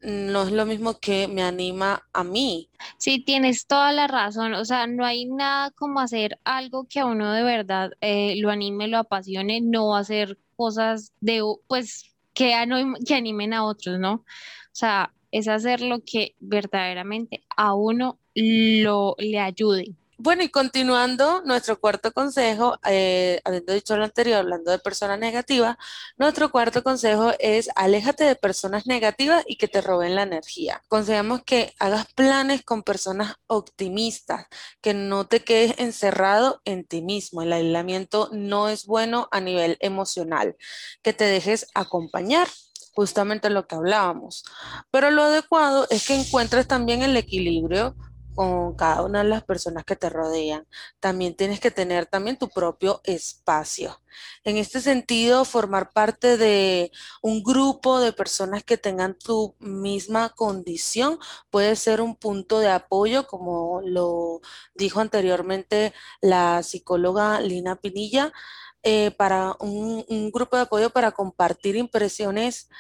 no 0.03 0.43
es 0.43 0.53
lo 0.53 0.67
mismo 0.67 0.99
que 0.99 1.29
me 1.29 1.43
anima 1.43 2.07
a 2.13 2.25
mí. 2.25 2.69
Sí, 2.99 3.21
tienes 3.21 3.67
toda 3.67 3.93
la 3.93 4.07
razón. 4.07 4.55
O 4.55 4.65
sea, 4.65 4.87
no 4.87 5.05
hay 5.05 5.27
nada 5.27 5.71
como 5.73 6.01
hacer 6.01 6.39
algo 6.45 6.87
que 6.89 7.01
a 7.01 7.07
uno 7.07 7.33
de 7.33 7.43
verdad 7.43 7.93
eh, 8.01 8.37
lo 8.37 8.51
anime, 8.51 8.89
lo 8.89 8.99
apasione, 8.99 9.61
no 9.61 9.97
hacer 9.97 10.39
cosas 10.57 11.13
de, 11.21 11.43
pues, 11.67 12.15
que, 12.35 12.55
que 13.07 13.15
animen 13.15 13.53
a 13.53 13.65
otros, 13.65 13.99
¿no? 13.99 14.13
O 14.15 14.25
sea, 14.73 15.13
es 15.31 15.49
hacer 15.49 15.81
lo 15.81 16.03
que 16.05 16.35
verdaderamente 16.41 17.43
a 17.57 17.75
uno 17.75 18.19
lo 18.35 19.17
le 19.19 19.39
ayude. 19.39 19.95
Bueno, 20.23 20.43
y 20.43 20.51
continuando 20.51 21.41
nuestro 21.47 21.81
cuarto 21.81 22.13
consejo, 22.13 22.77
eh, 22.87 23.41
habiendo 23.43 23.73
dicho 23.73 23.97
lo 23.97 24.05
anterior, 24.05 24.41
hablando 24.41 24.71
de 24.71 24.79
personas 24.79 25.19
negativas, 25.19 25.79
nuestro 26.19 26.51
cuarto 26.51 26.83
consejo 26.83 27.33
es 27.39 27.71
aléjate 27.75 28.25
de 28.25 28.37
personas 28.37 28.87
negativas 28.87 29.43
y 29.47 29.57
que 29.57 29.67
te 29.67 29.81
roben 29.81 30.15
la 30.15 30.25
energía. 30.25 30.83
Aconsejamos 30.85 31.43
que 31.45 31.73
hagas 31.79 32.13
planes 32.13 32.63
con 32.63 32.83
personas 32.83 33.37
optimistas, 33.47 34.45
que 34.83 34.93
no 34.93 35.27
te 35.27 35.43
quedes 35.43 35.79
encerrado 35.79 36.61
en 36.67 36.85
ti 36.85 37.01
mismo. 37.01 37.41
El 37.41 37.55
aislamiento 37.55 38.29
no 38.31 38.69
es 38.69 38.85
bueno 38.85 39.27
a 39.33 39.41
nivel 39.41 39.79
emocional, 39.81 40.55
que 41.01 41.15
te 41.15 41.25
dejes 41.25 41.67
acompañar 41.75 42.47
justamente 42.93 43.49
lo 43.49 43.67
que 43.67 43.77
hablábamos. 43.77 44.45
Pero 44.91 45.11
lo 45.11 45.23
adecuado 45.23 45.87
es 45.89 46.07
que 46.07 46.15
encuentres 46.15 46.69
también 46.69 47.03
el 47.03 47.17
equilibrio 47.17 47.97
con 48.41 48.75
cada 48.75 49.03
una 49.03 49.23
de 49.23 49.29
las 49.29 49.45
personas 49.45 49.85
que 49.85 49.97
te 49.97 50.09
rodean. 50.09 50.67
También 50.99 51.35
tienes 51.37 51.61
que 51.61 51.71
tener 51.71 52.07
también 52.07 52.39
tu 52.39 52.49
propio 52.49 53.03
espacio. 53.05 54.01
En 54.45 54.57
este 54.57 54.81
sentido, 54.81 55.45
formar 55.45 55.93
parte 55.93 56.39
de 56.39 56.91
un 57.21 57.43
grupo 57.43 58.01
de 58.01 58.15
personas 58.15 58.65
que 58.65 58.79
tengan 58.79 59.15
tu 59.19 59.57
misma 59.59 60.31
condición 60.31 61.19
puede 61.51 61.77
ser 61.77 62.01
un 62.01 62.17
punto 62.17 62.61
de 62.61 62.71
apoyo, 62.71 63.27
como 63.27 63.83
lo 63.85 64.41
dijo 64.75 65.01
anteriormente 65.01 65.93
la 66.23 66.63
psicóloga 66.63 67.43
Lina 67.43 67.77
Pinilla, 67.77 68.33
eh, 68.83 69.11
para 69.11 69.55
un, 69.61 70.07
un 70.09 70.31
grupo 70.31 70.57
de 70.57 70.63
apoyo 70.63 70.89
para 70.89 71.13
compartir 71.13 71.77
impresiones 71.77 72.71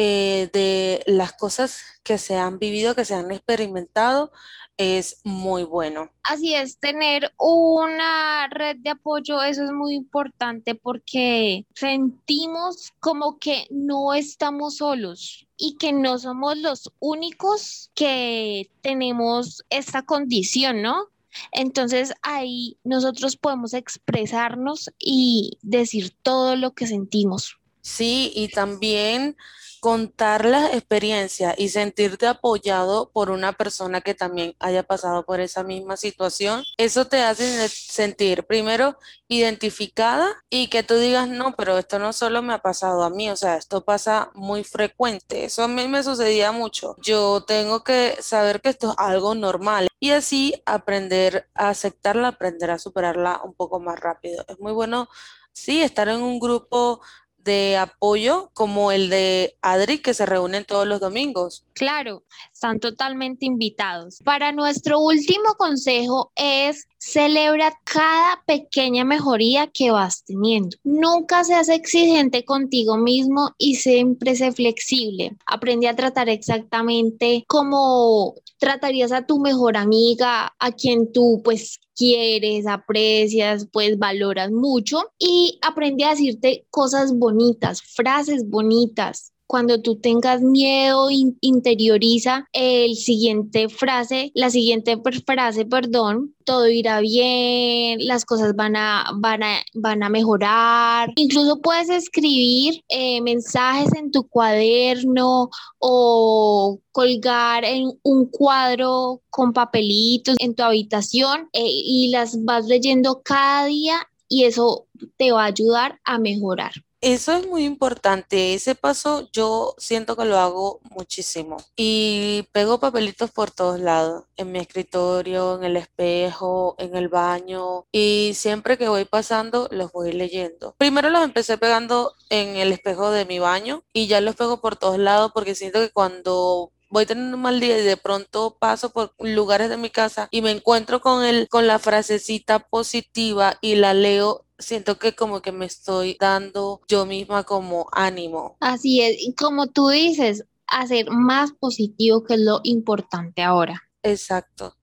eh, 0.00 0.48
de 0.52 1.02
las 1.06 1.32
cosas 1.32 1.80
que 2.04 2.18
se 2.18 2.36
han 2.36 2.60
vivido, 2.60 2.94
que 2.94 3.04
se 3.04 3.16
han 3.16 3.32
experimentado, 3.32 4.30
es 4.76 5.20
muy 5.24 5.64
bueno. 5.64 6.12
Así 6.22 6.54
es, 6.54 6.78
tener 6.78 7.32
una 7.36 8.46
red 8.48 8.76
de 8.76 8.90
apoyo, 8.90 9.42
eso 9.42 9.64
es 9.64 9.72
muy 9.72 9.96
importante 9.96 10.76
porque 10.76 11.66
sentimos 11.74 12.92
como 13.00 13.40
que 13.40 13.66
no 13.70 14.14
estamos 14.14 14.76
solos 14.76 15.48
y 15.56 15.74
que 15.78 15.92
no 15.92 16.16
somos 16.20 16.56
los 16.58 16.92
únicos 17.00 17.90
que 17.96 18.70
tenemos 18.82 19.64
esta 19.68 20.02
condición, 20.02 20.80
¿no? 20.80 21.08
Entonces 21.50 22.12
ahí 22.22 22.78
nosotros 22.84 23.36
podemos 23.36 23.74
expresarnos 23.74 24.90
y 24.96 25.58
decir 25.60 26.14
todo 26.22 26.54
lo 26.54 26.70
que 26.74 26.86
sentimos. 26.86 27.58
Sí, 27.80 28.30
y 28.36 28.46
también 28.46 29.36
contar 29.80 30.44
las 30.44 30.74
experiencias 30.74 31.54
y 31.58 31.68
sentirte 31.68 32.26
apoyado 32.26 33.10
por 33.10 33.30
una 33.30 33.52
persona 33.52 34.00
que 34.00 34.14
también 34.14 34.54
haya 34.58 34.82
pasado 34.82 35.24
por 35.24 35.40
esa 35.40 35.62
misma 35.62 35.96
situación, 35.96 36.64
eso 36.76 37.06
te 37.06 37.22
hace 37.22 37.68
sentir 37.68 38.44
primero 38.44 38.98
identificada 39.28 40.28
y 40.50 40.68
que 40.68 40.82
tú 40.82 40.94
digas, 40.96 41.28
no, 41.28 41.54
pero 41.56 41.78
esto 41.78 41.98
no 41.98 42.12
solo 42.12 42.42
me 42.42 42.54
ha 42.54 42.58
pasado 42.58 43.02
a 43.02 43.10
mí, 43.10 43.30
o 43.30 43.36
sea, 43.36 43.56
esto 43.56 43.84
pasa 43.84 44.30
muy 44.34 44.64
frecuente, 44.64 45.44
eso 45.44 45.62
a 45.62 45.68
mí 45.68 45.86
me 45.88 46.02
sucedía 46.02 46.52
mucho. 46.52 46.96
Yo 47.02 47.44
tengo 47.46 47.84
que 47.84 48.16
saber 48.20 48.60
que 48.60 48.70
esto 48.70 48.90
es 48.90 48.94
algo 48.98 49.34
normal 49.34 49.88
y 50.00 50.10
así 50.10 50.62
aprender 50.66 51.48
a 51.54 51.70
aceptarla, 51.70 52.28
aprender 52.28 52.70
a 52.70 52.78
superarla 52.78 53.40
un 53.44 53.54
poco 53.54 53.80
más 53.80 53.98
rápido. 54.00 54.44
Es 54.48 54.58
muy 54.60 54.72
bueno, 54.72 55.08
sí, 55.52 55.82
estar 55.82 56.08
en 56.08 56.22
un 56.22 56.38
grupo 56.38 57.00
de 57.48 57.78
apoyo 57.78 58.50
como 58.52 58.92
el 58.92 59.08
de 59.08 59.56
Adri 59.62 59.98
que 59.98 60.12
se 60.12 60.26
reúnen 60.26 60.66
todos 60.66 60.86
los 60.86 61.00
domingos. 61.00 61.64
Claro, 61.72 62.22
están 62.52 62.78
totalmente 62.78 63.46
invitados. 63.46 64.18
Para 64.22 64.52
nuestro 64.52 65.00
último 65.00 65.54
consejo 65.56 66.30
es 66.36 66.86
celebra 66.98 67.72
cada 67.84 68.42
pequeña 68.46 69.04
mejoría 69.04 69.68
que 69.68 69.90
vas 69.90 70.24
teniendo. 70.24 70.76
Nunca 70.84 71.44
seas 71.44 71.68
exigente 71.68 72.44
contigo 72.44 72.96
mismo 72.96 73.54
y 73.56 73.76
siempre 73.76 74.36
sé 74.36 74.52
flexible. 74.52 75.36
Aprende 75.46 75.88
a 75.88 75.96
tratar 75.96 76.28
exactamente 76.28 77.44
como 77.46 78.34
tratarías 78.58 79.12
a 79.12 79.26
tu 79.26 79.38
mejor 79.38 79.76
amiga, 79.76 80.54
a 80.58 80.72
quien 80.72 81.12
tú 81.12 81.40
pues 81.44 81.78
quieres, 81.94 82.66
aprecias, 82.66 83.66
pues 83.72 83.98
valoras 83.98 84.50
mucho 84.50 85.02
y 85.18 85.58
aprende 85.62 86.04
a 86.04 86.10
decirte 86.10 86.66
cosas 86.70 87.16
bonitas, 87.16 87.82
frases 87.82 88.48
bonitas, 88.48 89.32
cuando 89.48 89.80
tú 89.80 89.96
tengas 89.96 90.42
miedo, 90.42 91.08
interioriza 91.10 92.46
el 92.52 92.94
siguiente 92.96 93.70
frase, 93.70 94.30
la 94.34 94.50
siguiente 94.50 95.00
frase, 95.26 95.64
perdón, 95.64 96.34
todo 96.44 96.68
irá 96.68 97.00
bien, 97.00 98.06
las 98.06 98.26
cosas 98.26 98.54
van 98.54 98.76
a, 98.76 99.06
van 99.16 99.42
a, 99.42 99.56
van 99.74 100.02
a 100.02 100.10
mejorar. 100.10 101.12
Incluso 101.16 101.62
puedes 101.62 101.88
escribir 101.88 102.84
eh, 102.90 103.22
mensajes 103.22 103.88
en 103.94 104.10
tu 104.10 104.28
cuaderno 104.28 105.48
o 105.78 106.78
colgar 106.92 107.64
en 107.64 107.90
un 108.02 108.26
cuadro 108.26 109.22
con 109.30 109.54
papelitos 109.54 110.36
en 110.40 110.54
tu 110.54 110.62
habitación 110.62 111.48
eh, 111.54 111.64
y 111.64 112.10
las 112.10 112.44
vas 112.44 112.66
leyendo 112.66 113.22
cada 113.24 113.64
día 113.64 114.06
y 114.28 114.44
eso 114.44 114.86
te 115.16 115.32
va 115.32 115.44
a 115.44 115.46
ayudar 115.46 116.00
a 116.04 116.18
mejorar. 116.18 116.72
Eso 117.00 117.32
es 117.36 117.46
muy 117.46 117.64
importante. 117.64 118.54
Ese 118.54 118.74
paso 118.74 119.28
yo 119.32 119.74
siento 119.78 120.16
que 120.16 120.24
lo 120.24 120.36
hago 120.38 120.80
muchísimo. 120.90 121.58
Y 121.76 122.48
pego 122.52 122.80
papelitos 122.80 123.30
por 123.30 123.52
todos 123.52 123.78
lados, 123.78 124.24
en 124.36 124.50
mi 124.50 124.58
escritorio, 124.58 125.56
en 125.56 125.64
el 125.64 125.76
espejo, 125.76 126.74
en 126.78 126.96
el 126.96 127.08
baño. 127.08 127.86
Y 127.92 128.32
siempre 128.34 128.76
que 128.76 128.88
voy 128.88 129.04
pasando, 129.04 129.68
los 129.70 129.92
voy 129.92 130.12
leyendo. 130.12 130.74
Primero 130.76 131.08
los 131.10 131.22
empecé 131.22 131.56
pegando 131.56 132.14
en 132.30 132.56
el 132.56 132.72
espejo 132.72 133.12
de 133.12 133.26
mi 133.26 133.38
baño 133.38 133.84
y 133.92 134.08
ya 134.08 134.20
los 134.20 134.34
pego 134.34 134.60
por 134.60 134.74
todos 134.76 134.98
lados 134.98 135.30
porque 135.32 135.54
siento 135.54 135.78
que 135.80 135.90
cuando 135.90 136.72
voy 136.88 137.06
teniendo 137.06 137.36
un 137.36 137.42
mal 137.42 137.60
día 137.60 137.78
y 137.78 137.84
de 137.84 137.96
pronto 137.96 138.56
paso 138.58 138.90
por 138.90 139.12
lugares 139.18 139.68
de 139.68 139.76
mi 139.76 139.90
casa 139.90 140.28
y 140.30 140.42
me 140.42 140.50
encuentro 140.50 141.00
con 141.00 141.24
el, 141.24 141.48
con 141.48 141.66
la 141.66 141.78
frasecita 141.78 142.58
positiva 142.58 143.58
y 143.60 143.76
la 143.76 143.94
leo, 143.94 144.46
siento 144.58 144.98
que 144.98 145.14
como 145.14 145.42
que 145.42 145.52
me 145.52 145.66
estoy 145.66 146.16
dando 146.18 146.80
yo 146.88 147.06
misma 147.06 147.44
como 147.44 147.88
ánimo. 147.92 148.56
Así 148.60 149.00
es, 149.02 149.16
y 149.20 149.34
como 149.34 149.68
tú 149.68 149.88
dices, 149.88 150.44
hacer 150.66 151.10
más 151.10 151.52
positivo 151.52 152.24
que 152.24 152.34
es 152.34 152.40
lo 152.40 152.60
importante 152.64 153.42
ahora. 153.42 153.82
Exacto. 154.02 154.74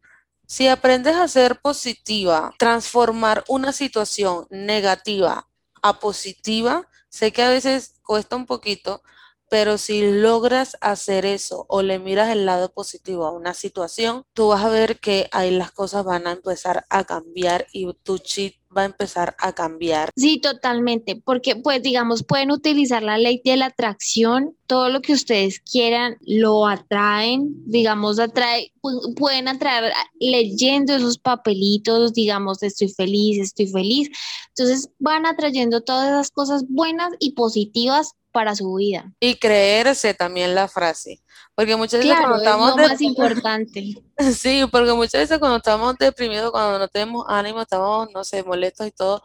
Si 0.47 0.67
aprendes 0.67 1.15
a 1.15 1.27
ser 1.27 1.59
positiva, 1.59 2.53
transformar 2.59 3.43
una 3.47 3.71
situación 3.71 4.45
negativa 4.51 5.47
a 5.81 5.99
positiva, 5.99 6.87
sé 7.09 7.31
que 7.31 7.41
a 7.41 7.49
veces 7.49 7.95
cuesta 8.03 8.35
un 8.35 8.45
poquito, 8.45 9.01
pero 9.49 9.77
si 9.77 10.11
logras 10.11 10.77
hacer 10.81 11.25
eso 11.25 11.65
o 11.69 11.81
le 11.81 11.99
miras 11.99 12.29
el 12.29 12.45
lado 12.45 12.71
positivo 12.71 13.25
a 13.25 13.31
una 13.31 13.53
situación, 13.53 14.23
tú 14.33 14.47
vas 14.49 14.63
a 14.63 14.69
ver 14.69 14.99
que 14.99 15.27
ahí 15.31 15.51
las 15.51 15.71
cosas 15.71 16.03
van 16.03 16.27
a 16.27 16.31
empezar 16.31 16.85
a 16.89 17.03
cambiar 17.03 17.67
y 17.71 17.91
tu 18.03 18.17
chip 18.17 18.55
va 18.75 18.81
a 18.81 18.85
empezar 18.85 19.35
a 19.39 19.53
cambiar. 19.53 20.09
Sí, 20.15 20.39
totalmente, 20.39 21.15
porque 21.15 21.55
pues 21.55 21.81
digamos, 21.81 22.23
pueden 22.23 22.51
utilizar 22.51 23.03
la 23.03 23.17
ley 23.17 23.41
de 23.43 23.57
la 23.57 23.67
atracción, 23.67 24.55
todo 24.67 24.89
lo 24.89 25.01
que 25.01 25.13
ustedes 25.13 25.59
quieran 25.59 26.17
lo 26.21 26.67
atraen, 26.67 27.53
digamos, 27.65 28.19
atrae, 28.19 28.73
pueden 29.15 29.47
atraer 29.47 29.93
leyendo 30.19 30.93
esos 30.93 31.17
papelitos, 31.17 32.13
digamos, 32.13 32.63
estoy 32.63 32.89
feliz, 32.89 33.39
estoy 33.39 33.67
feliz. 33.67 34.09
Entonces 34.49 34.89
van 34.99 35.25
atrayendo 35.25 35.81
todas 35.81 36.09
esas 36.09 36.31
cosas 36.31 36.65
buenas 36.67 37.11
y 37.19 37.31
positivas 37.31 38.11
para 38.35 38.53
su 38.53 38.73
vida. 38.73 39.13
Y 39.21 39.35
creerse 39.35 40.13
también 40.13 40.55
la 40.55 40.67
frase. 40.67 41.23
Porque 41.55 41.77
muchas 41.77 42.01
veces 42.01 42.17
cuando 42.19 42.35
estamos... 42.35 42.71
Es 42.71 42.75
lo 42.75 42.87
más 42.89 43.01
importante. 43.01 43.95
Sí, 44.35 44.63
porque 44.69 44.91
muchas 44.91 45.21
veces 45.21 45.39
cuando 45.39 45.57
estamos 45.57 45.95
deprimidos, 45.97 46.51
cuando 46.51 46.79
no 46.79 46.87
tenemos 46.89 47.25
ánimo, 47.29 47.61
estamos, 47.61 48.09
no 48.13 48.25
sé, 48.25 48.43
molestos 48.43 48.87
y 48.87 48.91
todo, 48.91 49.23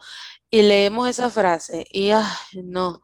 y 0.49 0.61
leemos 0.61 1.09
esa 1.09 1.29
frase 1.29 1.85
y, 1.91 2.11
ay, 2.11 2.23
no, 2.63 3.01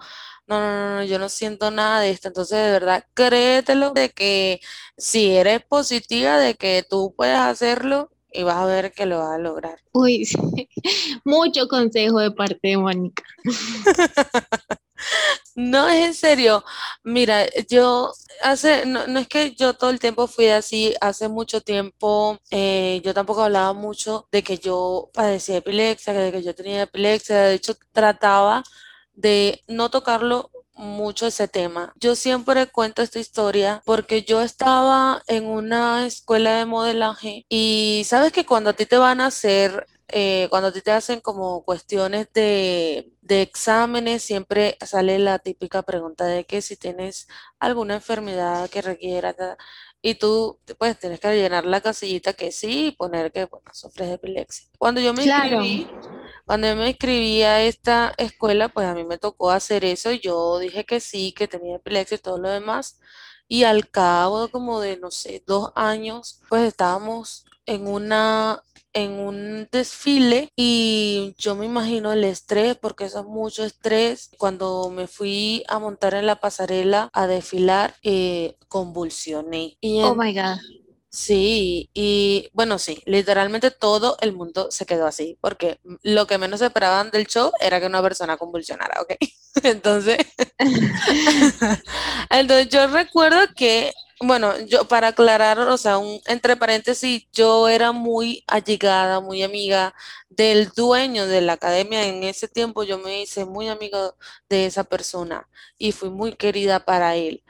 no, 0.47 0.59
no, 0.59 0.95
no, 0.95 1.03
yo 1.03 1.19
no 1.19 1.27
siento 1.27 1.71
nada 1.71 1.99
de 1.99 2.11
esto. 2.11 2.29
Entonces, 2.29 2.57
de 2.57 2.71
verdad, 2.71 3.05
créetelo 3.13 3.91
de 3.91 4.11
que 4.11 4.61
si 4.97 5.35
eres 5.35 5.61
positiva, 5.65 6.37
de 6.37 6.55
que 6.55 6.85
tú 6.89 7.13
puedes 7.17 7.37
hacerlo 7.37 8.09
y 8.31 8.43
vas 8.43 8.57
a 8.57 8.65
ver 8.65 8.93
que 8.93 9.05
lo 9.05 9.19
vas 9.19 9.35
a 9.35 9.39
lograr. 9.39 9.79
Uy, 9.91 10.25
sí. 10.25 10.69
mucho 11.25 11.67
consejo 11.67 12.19
de 12.19 12.31
parte 12.31 12.59
de 12.63 12.77
Mónica. 12.77 13.23
No, 15.57 15.89
es 15.89 16.05
en 16.05 16.13
serio. 16.13 16.63
Mira, 17.03 17.47
yo 17.67 18.11
hace, 18.43 18.85
no, 18.85 19.01
es 19.19 19.27
que 19.27 19.55
yo 19.55 19.73
todo 19.73 19.89
el 19.89 19.99
tiempo 19.99 20.27
fui 20.27 20.49
así, 20.49 20.93
hace 21.01 21.29
mucho 21.29 21.61
tiempo 21.61 22.37
eh, 22.51 23.01
yo 23.03 23.11
tampoco 23.15 23.41
hablaba 23.43 23.73
mucho 23.73 24.27
de 24.31 24.43
que 24.43 24.59
yo 24.59 25.09
padecía 25.15 25.57
epilepsia, 25.57 26.13
de 26.13 26.31
que 26.31 26.43
yo 26.43 26.53
tenía 26.53 26.83
epilepsia, 26.83 27.37
de 27.41 27.55
hecho 27.55 27.73
trataba 27.91 28.63
de 29.13 29.63
no 29.67 29.89
tocarlo 29.89 30.51
mucho 30.75 31.25
ese 31.25 31.47
tema. 31.47 31.91
Yo 31.99 32.15
siempre 32.15 32.67
cuento 32.67 33.01
esta 33.01 33.17
historia 33.17 33.81
porque 33.83 34.21
yo 34.21 34.43
estaba 34.43 35.23
en 35.25 35.45
una 35.47 36.05
escuela 36.05 36.55
de 36.57 36.65
modelaje 36.65 37.47
y 37.49 38.03
sabes 38.05 38.31
que 38.31 38.45
cuando 38.45 38.69
a 38.69 38.73
ti 38.73 38.85
te 38.85 38.97
van 38.97 39.21
a 39.21 39.27
hacer 39.27 39.87
eh, 40.09 40.47
cuando 40.49 40.69
a 40.69 40.71
ti 40.71 40.81
te 40.81 40.91
hacen 40.91 41.19
como 41.21 41.63
cuestiones 41.63 42.29
de, 42.33 43.13
de, 43.21 43.41
exámenes, 43.41 44.23
siempre 44.23 44.77
sale 44.85 45.19
la 45.19 45.39
típica 45.39 45.83
pregunta 45.83 46.25
de 46.25 46.45
que 46.45 46.61
si 46.61 46.77
tienes 46.77 47.27
alguna 47.59 47.95
enfermedad 47.95 48.69
que 48.69 48.81
requiera, 48.81 49.35
y 50.01 50.15
tú 50.15 50.59
pues 50.77 50.97
tienes 50.99 51.19
que 51.19 51.35
llenar 51.35 51.65
la 51.65 51.81
casillita 51.81 52.33
que 52.33 52.51
sí 52.51 52.87
y 52.87 52.91
poner 52.91 53.31
que 53.31 53.45
bueno, 53.45 53.69
sufres 53.73 54.07
de 54.09 54.15
epilepsia. 54.15 54.69
Cuando 54.77 55.01
yo 55.01 55.13
me 55.13 55.25
inscribí, 55.25 55.87
cuando 56.45 56.67
yo 56.67 56.75
me 56.75 56.89
inscribí 56.89 57.41
a 57.43 57.61
esta 57.63 58.13
escuela, 58.17 58.69
pues 58.69 58.87
a 58.87 58.93
mí 58.93 59.03
me 59.03 59.17
tocó 59.17 59.51
hacer 59.51 59.83
eso 59.83 60.11
y 60.11 60.19
yo 60.19 60.59
dije 60.59 60.85
que 60.85 60.99
sí, 60.99 61.33
que 61.33 61.47
tenía 61.47 61.77
epilepsia 61.77 62.15
y 62.15 62.19
todo 62.19 62.37
lo 62.37 62.49
demás. 62.49 62.99
Y 63.47 63.63
al 63.63 63.89
cabo 63.89 64.49
como 64.49 64.79
de, 64.79 64.97
no 64.97 65.11
sé, 65.11 65.43
dos 65.45 65.71
años, 65.75 66.41
pues 66.49 66.63
estábamos 66.63 67.45
en 67.65 67.87
una 67.87 68.63
en 68.93 69.11
un 69.19 69.67
desfile 69.71 70.49
y 70.55 71.35
yo 71.37 71.55
me 71.55 71.67
imagino 71.67 72.11
el 72.13 72.23
estrés, 72.23 72.75
porque 72.75 73.05
eso 73.05 73.19
es 73.19 73.25
mucho 73.27 73.63
estrés. 73.63 74.31
Cuando 74.39 74.89
me 74.89 75.05
fui 75.05 75.63
a 75.67 75.77
montar 75.77 76.15
en 76.15 76.25
la 76.25 76.39
pasarela 76.39 77.09
a 77.13 77.27
desfilar, 77.27 77.93
eh, 78.01 78.57
convulsioné. 78.67 79.77
Y 79.81 80.01
oh 80.01 80.15
my 80.15 80.33
God. 80.33 80.57
Sí, 81.09 81.89
y 81.93 82.49
bueno, 82.53 82.77
sí, 82.79 83.01
literalmente 83.05 83.71
todo 83.71 84.17
el 84.21 84.33
mundo 84.33 84.67
se 84.71 84.85
quedó 84.85 85.07
así, 85.07 85.37
porque 85.41 85.79
lo 86.03 86.27
que 86.27 86.37
menos 86.37 86.61
esperaban 86.61 87.11
del 87.11 87.27
show 87.27 87.51
era 87.61 87.79
que 87.79 87.85
una 87.87 88.01
persona 88.01 88.37
convulsionara, 88.37 89.01
¿ok? 89.01 89.13
Entonces, 89.63 90.17
entonces 92.29 92.69
yo 92.69 92.87
recuerdo 92.87 93.37
que 93.55 93.91
bueno, 94.19 94.59
yo 94.65 94.87
para 94.87 95.09
aclarar, 95.09 95.59
o 95.59 95.77
sea, 95.77 95.97
un, 95.99 96.19
entre 96.25 96.55
paréntesis, 96.55 97.27
yo 97.33 97.67
era 97.69 97.91
muy 97.91 98.43
allegada, 98.47 99.19
muy 99.19 99.43
amiga 99.43 99.93
del 100.29 100.69
dueño 100.75 101.27
de 101.27 101.41
la 101.41 101.53
academia. 101.53 102.03
En 102.05 102.23
ese 102.23 102.47
tiempo 102.47 102.83
yo 102.83 102.97
me 102.97 103.21
hice 103.21 103.45
muy 103.45 103.67
amiga 103.69 104.13
de 104.49 104.65
esa 104.65 104.83
persona 104.83 105.47
y 105.77 105.91
fui 105.91 106.09
muy 106.09 106.33
querida 106.33 106.79
para 106.83 107.15
él. 107.15 107.43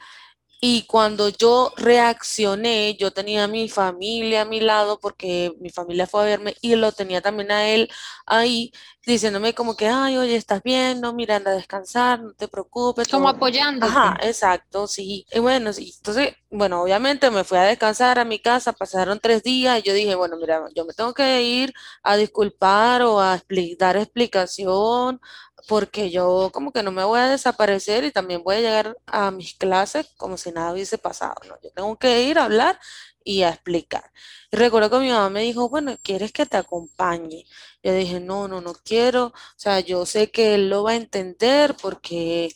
Y 0.60 0.88
cuando 0.88 1.30
yo 1.30 1.72
reaccioné, 1.78 2.96
yo 3.00 3.12
tenía 3.12 3.44
a 3.44 3.48
mi 3.48 3.70
familia 3.70 4.42
a 4.42 4.46
mi 4.46 4.60
lado 4.60 5.00
porque 5.00 5.54
mi 5.60 5.70
familia 5.70 6.08
fue 6.08 6.22
a 6.24 6.26
verme 6.26 6.56
y 6.62 6.76
lo 6.76 6.92
tenía 6.92 7.22
también 7.22 7.52
a 7.52 7.68
él 7.68 7.90
ahí 8.26 8.72
diciéndome 9.06 9.54
como 9.54 9.78
que, 9.78 9.88
ay, 9.88 10.18
oye, 10.18 10.36
estás 10.36 10.62
bien, 10.64 11.00
no, 11.00 11.14
mira, 11.14 11.38
anda 11.38 11.52
a 11.52 11.56
descansar, 11.56 12.22
no 12.22 12.34
te 12.34 12.48
preocupes. 12.48 13.08
Como 13.08 13.30
apoyándote. 13.30 13.92
Ajá, 13.92 14.18
exacto, 14.22 14.88
sí. 14.88 15.26
Y 15.32 15.40
bueno, 15.40 15.72
sí, 15.74 15.94
entonces, 15.96 16.34
bueno, 16.50 16.82
obviamente 16.82 17.30
me 17.32 17.44
fui 17.44 17.58
a 17.58 17.64
descansar 17.64 18.20
a 18.20 18.26
mi 18.26 18.40
casa, 18.40 18.74
pasaron 18.74 19.20
tres 19.22 19.44
días 19.44 19.80
y 19.80 19.84
yo 19.84 19.94
dije, 19.94 20.16
bueno, 20.16 20.38
mira, 20.38 20.68
yo 20.76 20.86
me 20.86 20.94
tengo 20.94 21.14
que 21.14 21.42
ir 21.44 21.74
a 22.04 22.18
disculpar 22.18 23.04
o 23.04 23.22
a 23.22 23.42
dar 23.78 23.96
explicación 23.98 25.22
porque 25.68 26.10
yo 26.10 26.50
como 26.54 26.72
que 26.72 26.84
no 26.84 26.92
me 26.92 27.04
voy 27.04 27.20
a 27.20 27.30
desaparecer 27.30 28.04
y 28.04 28.12
también 28.12 28.44
voy 28.44 28.58
a 28.58 28.62
llegar 28.62 28.98
a 29.06 29.32
mis 29.32 29.54
clases 29.56 30.08
como 30.18 30.38
si 30.38 30.52
nada 30.52 30.74
hubiese 30.74 30.98
pasado, 30.98 31.36
¿no? 31.48 31.56
Yo 31.62 31.72
tengo 31.72 31.98
que 31.98 32.24
ir 32.24 32.40
a 32.40 32.46
hablar 32.46 32.80
y 33.24 33.44
a 33.44 33.50
explicar. 33.50 34.12
Y 34.52 34.58
recuerdo 34.58 34.90
que 34.90 35.00
mi 35.00 35.10
mamá 35.10 35.30
me 35.30 35.42
dijo, 35.42 35.70
bueno, 35.70 35.96
¿quieres 36.02 36.32
que 36.32 36.46
te 36.46 36.58
acompañe? 36.58 37.46
Yo 37.84 37.94
dije, 37.94 38.20
no, 38.22 38.48
no, 38.48 38.62
no 38.62 38.74
quiero. 38.74 39.28
O 39.28 39.34
sea, 39.58 39.82
yo 39.82 40.06
sé 40.06 40.32
que 40.32 40.56
él 40.56 40.70
lo 40.70 40.84
va 40.84 40.92
a 40.92 40.96
entender 40.96 41.76
porque, 41.82 42.54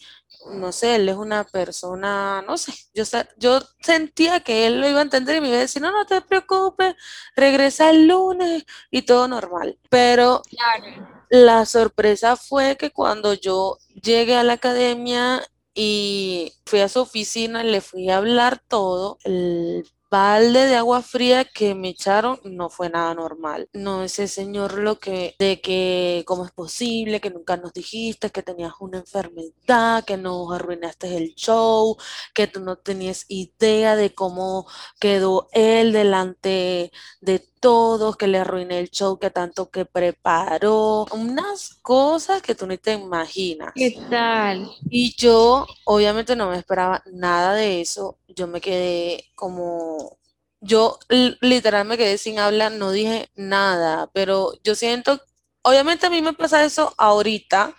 no 0.54 0.72
sé, 0.72 0.96
él 0.96 1.10
es 1.10 1.16
una 1.18 1.44
persona, 1.44 2.42
no 2.48 2.58
sé, 2.58 2.74
yo, 2.94 3.04
yo 3.38 3.60
sentía 3.82 4.40
que 4.40 4.68
él 4.68 4.80
lo 4.80 4.90
iba 4.90 5.00
a 5.00 5.04
entender 5.04 5.38
y 5.38 5.42
me 5.42 5.50
iba 5.50 5.58
a 5.58 5.62
decir, 5.62 5.82
no, 5.82 5.92
no 5.92 6.06
te 6.06 6.22
preocupes, 6.22 6.96
regresa 7.36 7.90
el 7.90 8.08
lunes 8.08 8.66
y 8.90 9.02
todo 9.04 9.28
normal. 9.28 9.78
Pero... 9.90 10.42
Claro 10.50 11.11
la 11.32 11.66
sorpresa 11.66 12.36
fue 12.36 12.78
que 12.78 12.92
cuando 12.92 13.34
yo 13.34 13.78
llegué 14.04 14.36
a 14.36 14.44
la 14.44 14.54
academia 14.54 15.42
y 15.74 16.54
fui 16.66 16.82
a 16.82 16.90
su 16.90 17.00
oficina, 17.00 17.64
le 17.64 17.82
fui 17.82 18.10
a 18.10 18.18
hablar 18.18 18.62
todo, 18.68 19.18
el 19.24 19.86
balde 20.12 20.66
de 20.68 20.76
agua 20.76 21.02
fría 21.02 21.46
que 21.46 21.74
me 21.74 21.90
echaron 21.90 22.38
no 22.44 22.70
fue 22.70 22.90
nada 22.90 23.16
normal. 23.16 23.70
No, 23.72 24.04
ese 24.04 24.28
señor 24.28 24.78
lo 24.78 25.00
que, 25.00 25.36
de 25.40 25.62
que 25.62 26.24
cómo 26.28 26.46
es 26.46 26.52
posible, 26.52 27.22
que 27.22 27.30
nunca 27.30 27.56
nos 27.56 27.72
dijiste 27.74 28.30
que 28.30 28.44
tenías 28.44 28.74
una 28.82 28.98
enfermedad, 29.00 30.04
que 30.06 30.18
nos 30.18 30.52
arruinaste 30.54 31.16
el 31.16 31.34
show, 31.36 31.96
que 32.34 32.48
tú 32.48 32.60
no 32.60 32.76
tenías 32.78 33.26
idea 33.30 33.96
de 33.96 34.14
cómo 34.14 34.68
quedó 35.00 35.48
él 35.54 35.94
delante 35.94 36.92
de 37.22 37.51
todos, 37.62 38.18
que 38.18 38.28
le 38.28 38.40
arruiné 38.40 38.80
el 38.80 38.90
show 38.90 39.18
que 39.20 39.30
tanto 39.30 39.70
que 39.70 39.86
preparó, 39.86 41.06
unas 41.12 41.76
cosas 41.82 42.42
que 42.42 42.56
tú 42.56 42.68
ni 42.68 42.78
te 42.78 42.94
imaginas. 42.94 43.72
¿Qué 43.76 43.98
tal? 44.10 44.70
Y 44.90 45.16
yo 45.16 45.66
obviamente 45.86 46.36
no 46.36 46.50
me 46.50 46.58
esperaba 46.58 47.04
nada 47.06 47.54
de 47.54 47.80
eso, 47.80 48.18
yo 48.28 48.48
me 48.48 48.60
quedé 48.60 49.32
como, 49.36 50.18
yo 50.60 51.00
literal 51.40 51.86
me 51.86 51.98
quedé 51.98 52.18
sin 52.18 52.40
habla, 52.40 52.70
no 52.70 52.92
dije 52.92 53.30
nada, 53.36 54.10
pero 54.12 54.54
yo 54.64 54.76
siento, 54.76 55.22
obviamente 55.62 56.08
a 56.08 56.10
mí 56.10 56.22
me 56.22 56.34
pasa 56.34 56.66
eso 56.66 56.94
ahorita 56.98 57.76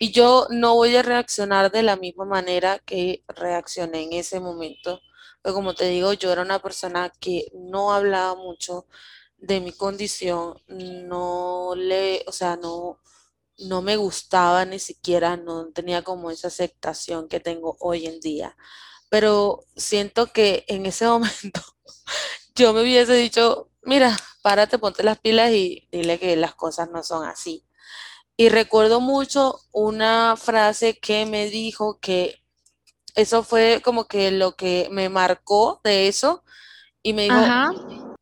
y 0.00 0.10
yo 0.10 0.48
no 0.50 0.74
voy 0.74 0.96
a 0.96 1.02
reaccionar 1.02 1.70
de 1.70 1.82
la 1.82 1.96
misma 1.96 2.24
manera 2.24 2.80
que 2.80 3.22
reaccioné 3.28 4.02
en 4.02 4.14
ese 4.14 4.40
momento. 4.40 5.00
Pero 5.42 5.54
como 5.54 5.74
te 5.74 5.86
digo, 5.86 6.12
yo 6.14 6.32
era 6.32 6.42
una 6.42 6.58
persona 6.58 7.12
que 7.20 7.46
no 7.54 7.92
hablaba 7.92 8.34
mucho 8.34 8.86
de 9.40 9.60
mi 9.60 9.72
condición, 9.72 10.54
no 10.68 11.74
le, 11.76 12.24
o 12.26 12.32
sea, 12.32 12.56
no, 12.56 12.98
no 13.58 13.82
me 13.82 13.96
gustaba 13.96 14.64
ni 14.64 14.78
siquiera, 14.78 15.36
no 15.36 15.68
tenía 15.72 16.02
como 16.02 16.30
esa 16.30 16.48
aceptación 16.48 17.28
que 17.28 17.40
tengo 17.40 17.76
hoy 17.80 18.06
en 18.06 18.20
día 18.20 18.56
pero 19.10 19.64
siento 19.76 20.28
que 20.28 20.64
en 20.68 20.86
ese 20.86 21.06
momento 21.06 21.60
yo 22.54 22.72
me 22.72 22.80
hubiese 22.80 23.12
dicho, 23.14 23.68
mira, 23.82 24.16
párate, 24.42 24.78
ponte 24.78 25.02
las 25.02 25.18
pilas 25.18 25.50
y 25.50 25.86
dile 25.92 26.18
que 26.18 26.36
las 26.36 26.54
cosas 26.54 26.88
no 26.90 27.02
son 27.02 27.26
así. 27.26 27.66
Y 28.36 28.48
recuerdo 28.48 29.00
mucho 29.00 29.60
una 29.72 30.36
frase 30.38 30.98
que 30.98 31.26
me 31.26 31.50
dijo 31.50 31.98
que 32.00 32.42
eso 33.14 33.42
fue 33.42 33.82
como 33.84 34.06
que 34.06 34.30
lo 34.30 34.56
que 34.56 34.88
me 34.90 35.10
marcó 35.10 35.80
de 35.84 36.08
eso 36.08 36.42
y 37.02 37.12
me 37.12 37.24
dijo, 37.24 37.36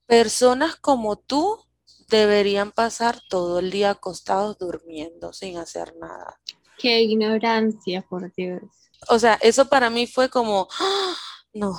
personas 0.09 0.75
como 0.75 1.17
tú 1.17 1.65
deberían 2.09 2.73
pasar 2.73 3.21
todo 3.29 3.61
el 3.61 3.71
día 3.71 3.91
acostados 3.91 4.59
durmiendo 4.59 5.33
sin 5.33 5.59
hacer 5.59 5.95
nada. 6.01 6.41
Qué 6.79 7.03
ignorancia, 7.03 8.03
por 8.03 8.33
Dios 8.35 8.63
o 9.09 9.19
sea, 9.19 9.39
eso 9.41 9.69
para 9.69 9.91
mí 9.91 10.07
fue 10.07 10.29
como, 10.29 10.69
¡ah! 10.81 11.15
no, 11.55 11.79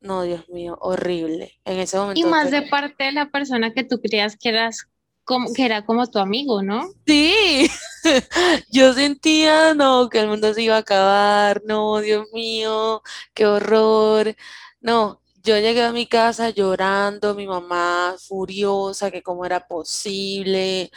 no, 0.00 0.22
Dios 0.22 0.48
mío, 0.48 0.76
horrible 0.80 1.60
en 1.64 1.78
ese 1.78 1.96
momento. 1.98 2.20
Y 2.20 2.24
más 2.24 2.50
de 2.50 2.62
parte 2.62 3.04
de 3.04 3.12
la 3.12 3.30
persona 3.30 3.72
que 3.72 3.84
tú 3.84 4.00
creías 4.00 4.36
que 4.36 4.48
eras 4.48 4.88
como, 5.24 5.52
que 5.52 5.64
era 5.64 5.84
como 5.84 6.06
tu 6.08 6.18
amigo, 6.18 6.62
¿no? 6.62 6.88
Sí, 7.06 7.68
yo 8.70 8.92
sentía, 8.94 9.74
no, 9.74 10.08
que 10.08 10.20
el 10.20 10.28
mundo 10.28 10.52
se 10.54 10.62
iba 10.62 10.76
a 10.76 10.80
acabar, 10.80 11.62
no, 11.64 12.00
Dios 12.00 12.26
mío, 12.32 13.02
qué 13.34 13.46
horror. 13.46 14.36
No, 14.80 15.20
yo 15.46 15.56
llegué 15.58 15.82
a 15.84 15.92
mi 15.92 16.06
casa 16.06 16.50
llorando, 16.50 17.34
mi 17.34 17.46
mamá 17.46 18.16
furiosa, 18.18 19.10
que 19.10 19.22
cómo 19.22 19.44
era 19.46 19.66
posible. 19.66 20.90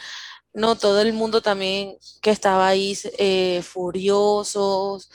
No, 0.54 0.76
todo 0.76 1.00
el 1.02 1.12
mundo 1.14 1.42
también 1.42 1.96
que 2.22 2.30
estaba 2.32 2.68
ahí 2.68 2.96
eh, 3.18 3.62
furiosos. 3.62 5.10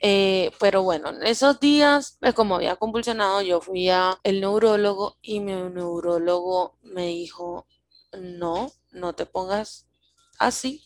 Eh, 0.00 0.52
pero 0.60 0.82
bueno, 0.82 1.10
en 1.10 1.22
esos 1.24 1.60
días, 1.60 2.18
pues 2.20 2.34
como 2.34 2.56
había 2.56 2.76
convulsionado, 2.76 3.42
yo 3.42 3.60
fui 3.62 3.88
al 3.90 4.18
neurólogo 4.24 5.18
y 5.22 5.40
mi 5.40 5.52
neurólogo 5.54 6.78
me 6.82 7.06
dijo, 7.08 7.66
no, 8.12 8.70
no 8.92 9.14
te 9.14 9.26
pongas 9.26 9.88
así. 10.38 10.84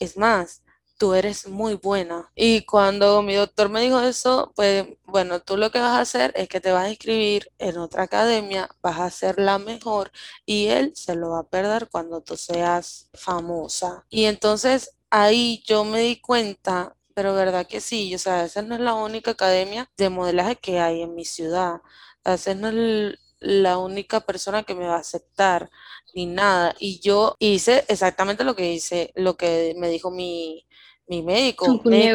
Es 0.00 0.16
más, 0.18 0.62
tú 0.98 1.14
eres 1.14 1.46
muy 1.48 1.74
buena. 1.74 2.30
Y 2.34 2.62
cuando 2.62 3.22
mi 3.22 3.34
doctor 3.34 3.68
me 3.68 3.80
dijo 3.82 4.00
eso, 4.00 4.52
pues 4.56 4.86
bueno, 5.04 5.40
tú 5.40 5.56
lo 5.56 5.70
que 5.70 5.80
vas 5.80 5.98
a 5.98 6.00
hacer 6.00 6.32
es 6.36 6.48
que 6.48 6.60
te 6.60 6.72
vas 6.72 6.86
a 6.86 6.90
inscribir 6.90 7.50
en 7.58 7.78
otra 7.78 8.04
academia, 8.04 8.68
vas 8.82 9.00
a 9.00 9.10
ser 9.10 9.38
la 9.38 9.58
mejor 9.58 10.10
y 10.44 10.66
él 10.68 10.92
se 10.94 11.14
lo 11.14 11.30
va 11.30 11.40
a 11.40 11.48
perder 11.48 11.88
cuando 11.90 12.20
tú 12.22 12.36
seas 12.36 13.08
famosa. 13.14 14.04
Y 14.10 14.24
entonces 14.24 14.96
ahí 15.10 15.62
yo 15.66 15.84
me 15.84 16.00
di 16.00 16.20
cuenta 16.20 16.96
pero 17.14 17.34
verdad 17.34 17.66
que 17.66 17.80
sí, 17.80 18.14
o 18.14 18.18
sea, 18.18 18.44
esa 18.44 18.60
no 18.60 18.74
es 18.74 18.80
la 18.82 18.92
única 18.92 19.30
academia 19.30 19.90
de 19.96 20.10
modelaje 20.10 20.56
que 20.56 20.80
hay 20.80 21.00
en 21.00 21.14
mi 21.14 21.24
ciudad. 21.24 21.80
esa 22.24 22.54
no 22.54 22.68
es 22.68 23.18
la 23.38 23.78
única 23.78 24.20
persona 24.20 24.62
que 24.62 24.74
me 24.74 24.86
va 24.86 24.96
a 24.96 25.00
aceptar 25.00 25.70
ni 26.14 26.26
nada. 26.26 26.74
Y 26.78 27.00
yo 27.00 27.36
hice 27.38 27.84
exactamente 27.88 28.44
lo 28.44 28.56
que 28.56 28.72
hice, 28.72 29.12
lo 29.14 29.36
que 29.36 29.74
me 29.76 29.88
dijo 29.88 30.10
mi, 30.10 30.66
mi 31.06 31.22
médico. 31.22 31.80
Me, 31.84 32.12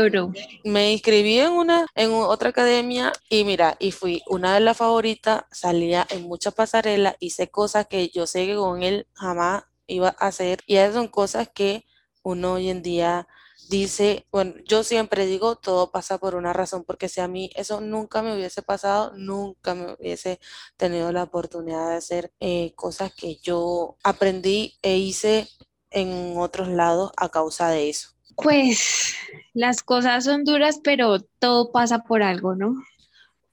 me, 0.63 0.91
inscribí 0.91 1.39
en 1.39 1.51
una, 1.51 1.87
en 1.95 2.11
otra 2.11 2.49
academia 2.49 3.13
y 3.29 3.43
mira, 3.43 3.75
y 3.79 3.91
fui 3.91 4.21
una 4.27 4.53
de 4.53 4.59
las 4.59 4.77
favoritas, 4.77 5.43
salía 5.51 6.05
en 6.09 6.23
muchas 6.23 6.53
pasarelas, 6.53 7.15
hice 7.19 7.49
cosas 7.49 7.87
que 7.87 8.09
yo 8.09 8.27
sé 8.27 8.45
que 8.45 8.55
con 8.55 8.83
él 8.83 9.07
jamás 9.13 9.63
iba 9.87 10.09
a 10.19 10.27
hacer. 10.27 10.59
Y 10.65 10.75
esas 10.75 10.95
son 10.95 11.07
cosas 11.07 11.49
que 11.53 11.85
uno 12.23 12.53
hoy 12.53 12.69
en 12.69 12.81
día 12.81 13.27
dice, 13.71 14.27
bueno, 14.31 14.53
yo 14.65 14.83
siempre 14.83 15.25
digo, 15.25 15.55
todo 15.55 15.91
pasa 15.91 16.17
por 16.17 16.35
una 16.35 16.51
razón, 16.51 16.83
porque 16.83 17.07
si 17.07 17.21
a 17.21 17.27
mí 17.27 17.49
eso 17.55 17.79
nunca 17.79 18.21
me 18.21 18.35
hubiese 18.35 18.61
pasado, 18.61 19.13
nunca 19.15 19.73
me 19.73 19.93
hubiese 19.93 20.39
tenido 20.77 21.11
la 21.13 21.23
oportunidad 21.23 21.89
de 21.89 21.95
hacer 21.95 22.33
eh, 22.41 22.73
cosas 22.75 23.13
que 23.13 23.37
yo 23.37 23.95
aprendí 24.03 24.75
e 24.81 24.97
hice 24.97 25.47
en 25.89 26.37
otros 26.37 26.67
lados 26.67 27.11
a 27.15 27.29
causa 27.29 27.69
de 27.69 27.89
eso. 27.89 28.09
Pues 28.35 29.13
las 29.53 29.83
cosas 29.83 30.25
son 30.25 30.43
duras, 30.43 30.81
pero 30.83 31.21
todo 31.39 31.71
pasa 31.71 31.99
por 31.99 32.23
algo, 32.23 32.55
¿no? 32.55 32.75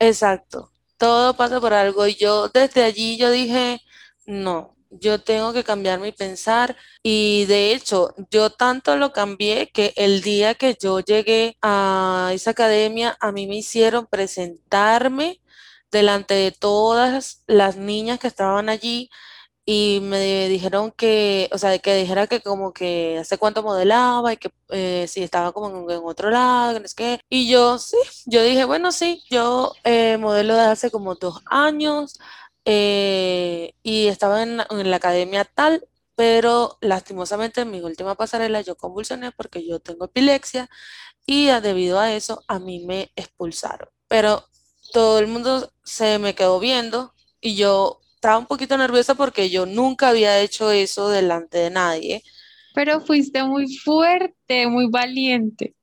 Exacto, 0.01 0.73
todo 0.97 1.35
pasa 1.35 1.61
por 1.61 1.73
algo. 1.75 2.09
Y 2.09 2.17
yo 2.17 2.49
desde 2.49 2.83
allí 2.83 3.17
yo 3.19 3.31
dije, 3.31 3.81
no, 4.27 4.77
yo 4.90 5.20
tengo 5.20 5.53
que 5.53 5.64
cambiar 5.64 6.01
mi 6.01 6.12
pensar 6.12 6.77
y 7.03 7.44
de 7.46 7.72
hecho 7.72 8.14
yo 8.31 8.51
tanto 8.51 8.96
lo 8.96 9.12
cambié 9.12 9.70
que 9.70 9.92
el 9.96 10.22
día 10.22 10.55
que 10.55 10.77
yo 10.81 11.01
llegué 11.01 11.57
a 11.62 12.31
esa 12.33 12.51
academia 12.53 13.16
a 13.20 13.33
mí 13.33 13.46
me 13.46 13.57
hicieron 13.57 14.07
presentarme 14.07 15.40
delante 15.90 16.35
de 16.35 16.53
todas 16.53 17.42
las 17.46 17.77
niñas 17.77 18.18
que 18.18 18.29
estaban 18.29 18.68
allí 18.68 19.11
y 19.70 20.01
me 20.03 20.48
dijeron 20.48 20.92
que, 20.92 21.51
o 21.53 21.59
sea, 21.59 21.79
que 21.79 21.94
dijera 21.94 22.27
que 22.27 22.40
como 22.40 22.72
que 22.72 23.18
hace 23.18 23.37
cuánto 23.37 23.62
modelaba 23.62 24.33
y 24.33 24.38
que 24.38 24.51
eh, 24.70 25.07
si 25.09 25.22
estaba 25.22 25.53
como 25.53 25.90
en, 25.90 26.01
otro 26.05 26.31
lado, 26.31 26.72
que 26.72 26.81
no 26.81 26.87
es 26.87 26.94
que. 26.94 27.20
Y 27.29 27.51
yo 27.51 27.79
sí, 27.79 27.98
yo 28.24 28.42
dije, 28.42 28.64
bueno, 28.64 28.92
sí, 28.92 29.22
yo 29.29 29.74
eh, 29.85 30.16
modelo 30.16 30.55
de 30.55 30.62
hace 30.62 30.90
como 30.90 31.16
dos 31.16 31.42
años, 31.51 32.18
eh, 32.64 33.75
y 33.83 34.09
estaba 34.09 34.42
en, 34.42 34.59
la 34.59 34.97
academia 34.97 35.44
tal, 35.44 35.87
pero 36.14 36.79
lastimosamente 36.81 37.62
en 37.62 37.71
mi 37.71 37.81
última 37.81 38.14
pasarela 38.14 38.61
yo 38.61 38.77
convulsioné 38.77 39.33
porque 39.33 39.66
yo 39.66 39.81
tengo 39.81 40.07
epilepsia 40.07 40.68
y 41.27 41.47
debido 41.47 42.01
a 42.01 42.12
eso 42.12 42.42
a 42.49 42.59
mí 42.59 42.85
me 42.87 43.11
expulsaron. 43.16 43.88
Pero 44.09 44.44
todo 44.92 45.18
el 45.18 45.27
mundo 45.27 45.73
se 45.85 46.18
me 46.18 46.35
quedó 46.35 46.61
viendo 46.61 47.14
y 47.40 47.55
yo 47.55 48.01
estaba 48.14 48.38
un 48.38 48.47
poquito 48.47 48.77
nerviosa 48.77 49.14
porque 49.14 49.49
yo 49.49 49.64
nunca 49.64 50.09
había 50.09 50.40
hecho 50.40 50.73
eso 50.73 51.09
delante 51.09 51.59
de 51.59 51.71
nadie. 51.71 52.23
Pero 52.75 53.01
fuiste 53.01 53.44
muy 53.44 53.77
fuerte, 53.77 54.66
muy 54.66 54.88
valiente. 54.88 55.75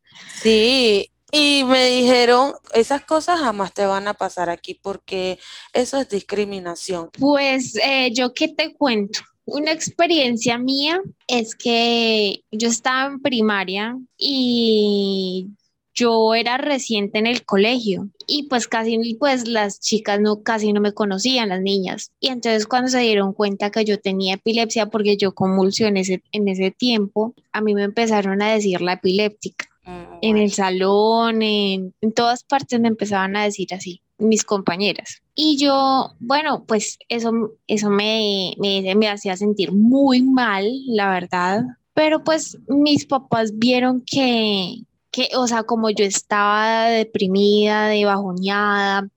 Sí, 0.41 1.11
y 1.35 1.65
me 1.65 1.85
dijeron, 1.87 2.53
esas 2.73 3.03
cosas 3.03 3.41
jamás 3.41 3.73
te 3.73 3.85
van 3.85 4.07
a 4.07 4.13
pasar 4.13 4.49
aquí 4.49 4.79
porque 4.81 5.37
eso 5.73 5.99
es 5.99 6.07
discriminación. 6.07 7.09
Pues 7.19 7.75
eh, 7.75 8.13
yo 8.13 8.33
qué 8.33 8.47
te 8.47 8.73
cuento. 8.73 9.19
Una 9.43 9.73
experiencia 9.73 10.57
mía 10.57 11.01
es 11.27 11.53
que 11.53 12.45
yo 12.51 12.69
estaba 12.69 13.07
en 13.11 13.21
primaria 13.21 13.97
y 14.17 15.49
yo 15.93 16.35
era 16.35 16.57
reciente 16.57 17.19
en 17.19 17.27
el 17.27 17.43
colegio 17.43 18.07
y 18.27 18.43
pues 18.43 18.69
casi 18.69 18.97
pues 19.19 19.45
las 19.45 19.81
chicas 19.81 20.21
no 20.21 20.41
casi 20.41 20.71
no 20.71 20.79
me 20.81 20.93
conocían 20.93 21.49
las 21.49 21.61
niñas 21.61 22.11
y 22.19 22.27
entonces 22.27 22.67
cuando 22.67 22.89
se 22.89 22.99
dieron 22.99 23.31
cuenta 23.31 23.71
que 23.71 23.85
yo 23.85 23.97
tenía 23.97 24.33
epilepsia 24.33 24.87
porque 24.87 25.15
yo 25.15 25.33
convulsioné 25.33 26.03
en 26.33 26.47
ese 26.49 26.71
tiempo 26.71 27.33
a 27.53 27.61
mí 27.61 27.73
me 27.73 27.83
empezaron 27.83 28.41
a 28.41 28.51
decir 28.51 28.81
la 28.81 28.93
epiléptica 28.93 29.69
mm, 29.85 30.17
en 30.21 30.37
el 30.37 30.51
salón 30.51 31.41
en, 31.41 31.93
todas 32.15 32.43
partes 32.43 32.79
me 32.79 32.87
empezaban 32.87 33.35
a 33.35 33.43
decir 33.43 33.73
así 33.73 34.01
mis 34.17 34.43
compañeras. 34.43 35.21
Y 35.33 35.57
yo 35.57 36.11
bueno 36.19 36.63
pues 36.65 36.97
eso 37.09 37.31
eso 37.67 37.89
me, 37.89 38.53
me, 38.57 38.95
me 38.95 39.09
hacía 39.09 39.35
sentir 39.37 39.71
muy 39.71 40.21
mal 40.21 40.65
la 40.87 41.09
verdad. 41.09 41.63
Pero 41.93 42.23
pues 42.23 42.57
mis 42.67 43.05
papás 43.05 43.57
vieron 43.57 44.03
que, 44.05 44.83
que, 45.11 45.29
o 45.37 45.47
sea, 45.47 45.63
como 45.63 45.89
yo 45.89 46.03
estaba 46.03 46.87
deprimida, 46.89 47.87
de 47.87 48.03
bajoñada, 48.03 49.07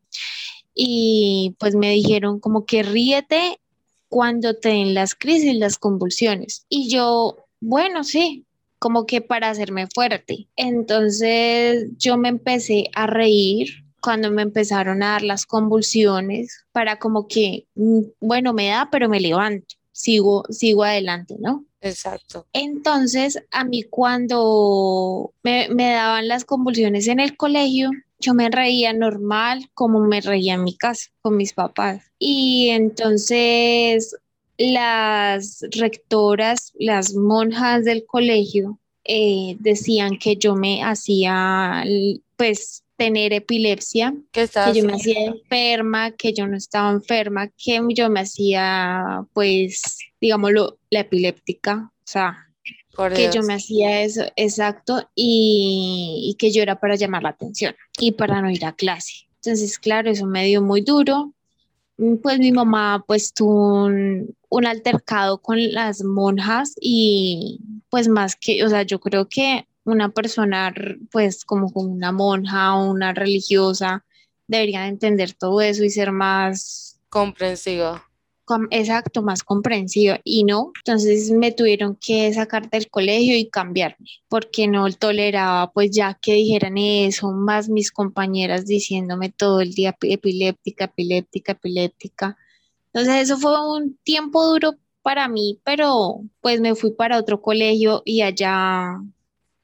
y 0.81 1.57
pues 1.59 1.75
me 1.75 1.91
dijeron 1.91 2.39
como 2.39 2.65
que 2.65 2.85
ríete 2.85 3.61
cuando 4.09 4.55
te 4.55 4.69
den 4.69 4.95
las 4.95 5.17
crisis, 5.17 5.57
las 5.57 5.77
convulsiones. 5.77 6.67
Y 6.69 6.89
yo, 6.89 7.37
bueno, 7.61 8.05
sí, 8.05 8.47
como 8.79 9.07
que 9.07 9.21
para 9.21 9.51
hacerme 9.51 9.87
fuerte. 9.87 10.49
Entonces 10.57 11.91
yo 11.99 12.17
me 12.17 12.29
empecé 12.29 12.91
a 12.95 13.07
reír 13.07 13.85
cuando 14.01 14.31
me 14.31 14.43
empezaron 14.43 15.03
a 15.03 15.13
dar 15.13 15.23
las 15.23 15.47
convulsiones 15.47 16.65
para 16.73 16.99
como 16.99 17.27
que, 17.29 17.67
mm, 17.75 18.01
bueno, 18.21 18.53
me 18.53 18.69
da, 18.69 18.89
pero 18.91 19.09
me 19.09 19.21
levanto, 19.21 19.75
sigo, 19.93 20.45
sigo 20.51 20.85
adelante, 20.85 21.37
¿no? 21.39 21.65
Exacto. 21.81 22.47
Entonces, 22.53 23.43
a 23.51 23.65
mí 23.65 23.85
cuando 23.85 25.33
me, 25.43 25.69
daban 25.69 26.29
las 26.29 26.45
convulsiones 26.45 27.07
en 27.09 27.21
el 27.21 27.37
colegio, 27.37 27.91
yo 28.19 28.35
me 28.35 28.51
reía 28.51 28.93
normal 28.93 29.71
como 29.75 30.01
me 30.01 30.21
reía 30.21 30.55
en 30.55 30.65
mi 30.65 30.77
casa 30.77 31.11
con 31.21 31.37
mis 31.37 31.53
papás. 31.53 32.03
Y 32.19 32.71
entonces 32.71 34.17
las 34.59 35.65
rectoras, 35.71 36.73
las 36.79 37.15
monjas 37.15 37.85
del 37.85 38.05
colegio, 38.05 38.79
eh, 39.05 39.57
decían 39.61 40.19
que 40.19 40.37
yo 40.37 40.55
me 40.55 40.83
hacía, 40.83 41.85
pues, 42.37 42.85
tener 42.97 43.33
epilepsia, 43.33 44.15
que 44.33 44.49
yo 44.75 44.85
me 44.85 44.95
hacía 44.95 45.27
enferma, 45.27 46.11
que 46.11 46.33
yo 46.33 46.49
no 46.49 46.57
estaba 46.57 46.91
enferma, 46.91 47.49
que 47.57 47.81
yo 47.95 48.11
me 48.11 48.21
hacía, 48.21 49.25
pues, 49.33 49.99
digámoslo, 50.21 50.79
la 50.91 51.01
epiléptica, 51.01 51.93
o 51.97 52.03
sea, 52.05 52.49
que 53.15 53.31
yo 53.33 53.43
me 53.45 53.55
hacía 53.55 54.03
eso, 54.03 54.25
exacto, 54.35 55.09
y, 55.15 56.29
y, 56.29 56.35
que 56.35 56.51
yo 56.51 56.61
era 56.61 56.81
para 56.81 56.97
llamar 56.97 57.23
la 57.23 57.29
atención 57.29 57.77
y 58.01 58.13
para 58.13 58.43
no 58.43 58.51
ir 58.51 58.65
a 58.65 58.75
clase. 58.75 59.29
Entonces, 59.37 59.79
claro, 59.79 60.11
eso 60.11 60.27
me 60.27 60.45
dio 60.45 60.61
muy 60.61 60.81
duro. 60.81 61.33
Pues 62.23 62.39
mi 62.39 62.53
mamá 62.53 63.05
pues 63.07 63.35
tuvo 63.35 63.85
un, 63.85 64.35
un 64.49 64.67
altercado 64.67 65.39
con 65.39 65.73
las 65.73 66.03
monjas 66.05 66.75
y 66.81 67.61
pues 67.91 68.09
más 68.09 68.37
que, 68.37 68.65
o 68.65 68.69
sea, 68.69 68.83
yo 68.83 69.01
creo 69.01 69.29
que 69.29 69.67
una 69.85 70.11
persona, 70.11 70.73
pues 71.11 71.45
como 71.45 71.69
una 71.75 72.13
monja 72.13 72.77
o 72.77 72.91
una 72.91 73.13
religiosa, 73.13 74.05
debería 74.47 74.87
entender 74.87 75.33
todo 75.33 75.61
eso 75.61 75.85
y 75.85 75.91
ser 75.91 76.13
más 76.13 77.01
comprensiva. 77.09 78.08
Exacto, 78.71 79.23
más 79.23 79.43
comprensiva. 79.43 80.21
Y 80.25 80.45
no, 80.45 80.73
entonces 80.79 81.31
me 81.31 81.53
tuvieron 81.53 81.97
que 81.97 82.33
sacar 82.33 82.69
del 82.71 82.89
colegio 82.89 83.37
y 83.37 83.49
cambiarme, 83.49 84.07
porque 84.29 84.69
no 84.69 84.91
toleraba, 84.93 85.71
pues 85.73 85.91
ya 85.91 86.19
que 86.21 86.35
dijeran 86.35 86.79
eso, 86.79 87.33
más 87.33 87.69
mis 87.69 87.91
compañeras 87.91 88.67
diciéndome 88.67 89.31
todo 89.31 89.61
el 89.61 89.73
día 89.73 89.97
epiléptica, 90.01 90.85
epiléptica, 90.87 91.53
epiléptica. 91.53 92.37
Entonces 92.93 93.23
eso 93.23 93.39
fue 93.39 93.77
un 93.77 93.97
tiempo 94.03 94.45
duro 94.45 94.75
para 95.03 95.29
mí, 95.29 95.61
pero 95.65 96.21
pues 96.41 96.61
me 96.61 96.75
fui 96.75 96.93
para 96.93 97.19
otro 97.19 97.41
colegio 97.41 98.03
y 98.05 98.23
allá 98.23 99.01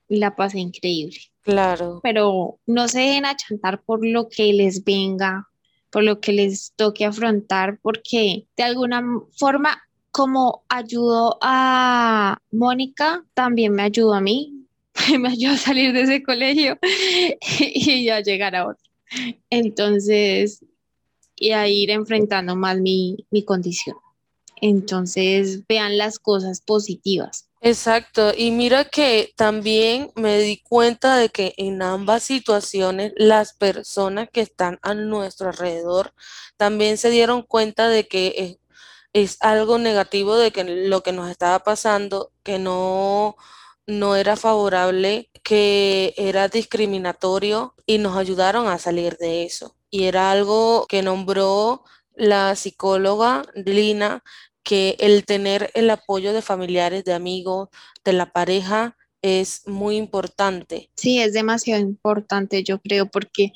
la 0.09 0.37
pasé 0.37 0.61
increíble. 0.61 1.19
Claro. 1.43 2.01
Pero 2.03 2.59
no 2.67 2.89
se 2.89 3.01
dejen 3.01 3.27
achantar 3.27 3.83
por 3.83 4.07
lo 4.07 4.29
que 4.29 4.53
les 4.53 4.83
venga, 4.85 5.49
por 5.95 6.03
lo 6.03 6.21
que 6.21 6.33
les 6.33 6.73
toque 6.75 7.05
afrontar, 7.05 7.79
porque 7.81 8.49
de 8.57 8.63
alguna 8.65 9.01
forma, 9.39 9.81
como 10.11 10.65
ayudó 10.69 11.39
a 11.41 12.37
Mónica, 12.51 13.25
también 13.33 13.75
me 13.75 13.85
ayudó 13.85 14.13
a 14.13 14.21
mí, 14.21 14.67
me 15.21 15.29
ayudó 15.29 15.55
a 15.55 15.57
salir 15.57 15.93
de 15.93 16.01
ese 16.01 16.25
colegio 16.25 16.81
y 17.61 18.09
a 18.09 18.21
llegar 18.23 18.57
a 18.57 18.67
otro. 18.67 18.85
Entonces, 19.51 20.65
y 21.37 21.53
a 21.53 21.69
ir 21.69 21.93
enfrentando 21.93 22.57
más 22.57 22.81
mi, 22.81 23.25
mi 23.31 23.45
condición. 23.45 23.97
Entonces, 24.61 25.63
vean 25.69 25.97
las 25.97 26.19
cosas 26.19 26.61
positivas. 26.61 27.49
Exacto, 27.67 28.33
y 28.37 28.51
mira 28.51 28.85
que 28.85 29.33
también 29.37 30.13
me 30.17 30.39
di 30.39 30.59
cuenta 30.63 31.17
de 31.17 31.31
que 31.31 31.55
en 31.57 31.81
ambas 31.81 32.23
situaciones 32.23 33.15
las 33.17 33.55
personas 33.55 34.29
que 34.31 34.43
están 34.43 34.79
a 34.83 34.93
nuestro 34.93 35.49
alrededor 35.49 36.13
también 36.59 36.99
se 36.99 37.09
dieron 37.09 37.41
cuenta 37.43 37.89
de 37.89 38.07
que 38.07 38.59
es, 39.15 39.39
algo 39.41 39.79
negativo 39.79 40.37
de 40.37 40.51
que 40.53 40.65
lo 40.65 41.03
que 41.03 41.13
nos 41.13 41.31
estaba 41.31 41.61
pasando, 41.61 42.33
que 42.43 42.59
no, 42.59 43.37
no 43.87 44.15
era 44.17 44.37
favorable, 44.37 45.31
que 45.43 46.13
era 46.19 46.49
discriminatorio 46.49 47.75
y 47.87 47.97
nos 47.99 48.17
ayudaron 48.19 48.69
a 48.69 48.79
salir 48.79 49.17
de 49.17 49.45
eso. 49.45 49.75
Y 49.91 50.05
era 50.05 50.31
algo 50.31 50.87
que 50.87 51.03
nombró 51.03 51.83
la 52.15 52.57
psicóloga 52.57 53.43
Lina 53.55 54.23
que 54.65 54.97
el 54.99 55.25
tener 55.25 55.71
el 55.75 55.91
apoyo 55.91 56.33
de 56.33 56.43
familiares, 56.43 57.05
de 57.05 57.13
amigos, 57.13 57.69
de 58.05 58.15
la 58.15 58.33
pareja 58.33 58.97
es 59.23 59.67
muy 59.67 59.97
importante. 59.97 60.91
Sí, 60.97 61.21
es 61.21 61.33
demasiado 61.33 61.81
importante, 61.81 62.63
yo 62.65 62.81
creo, 62.81 63.11
porque 63.11 63.53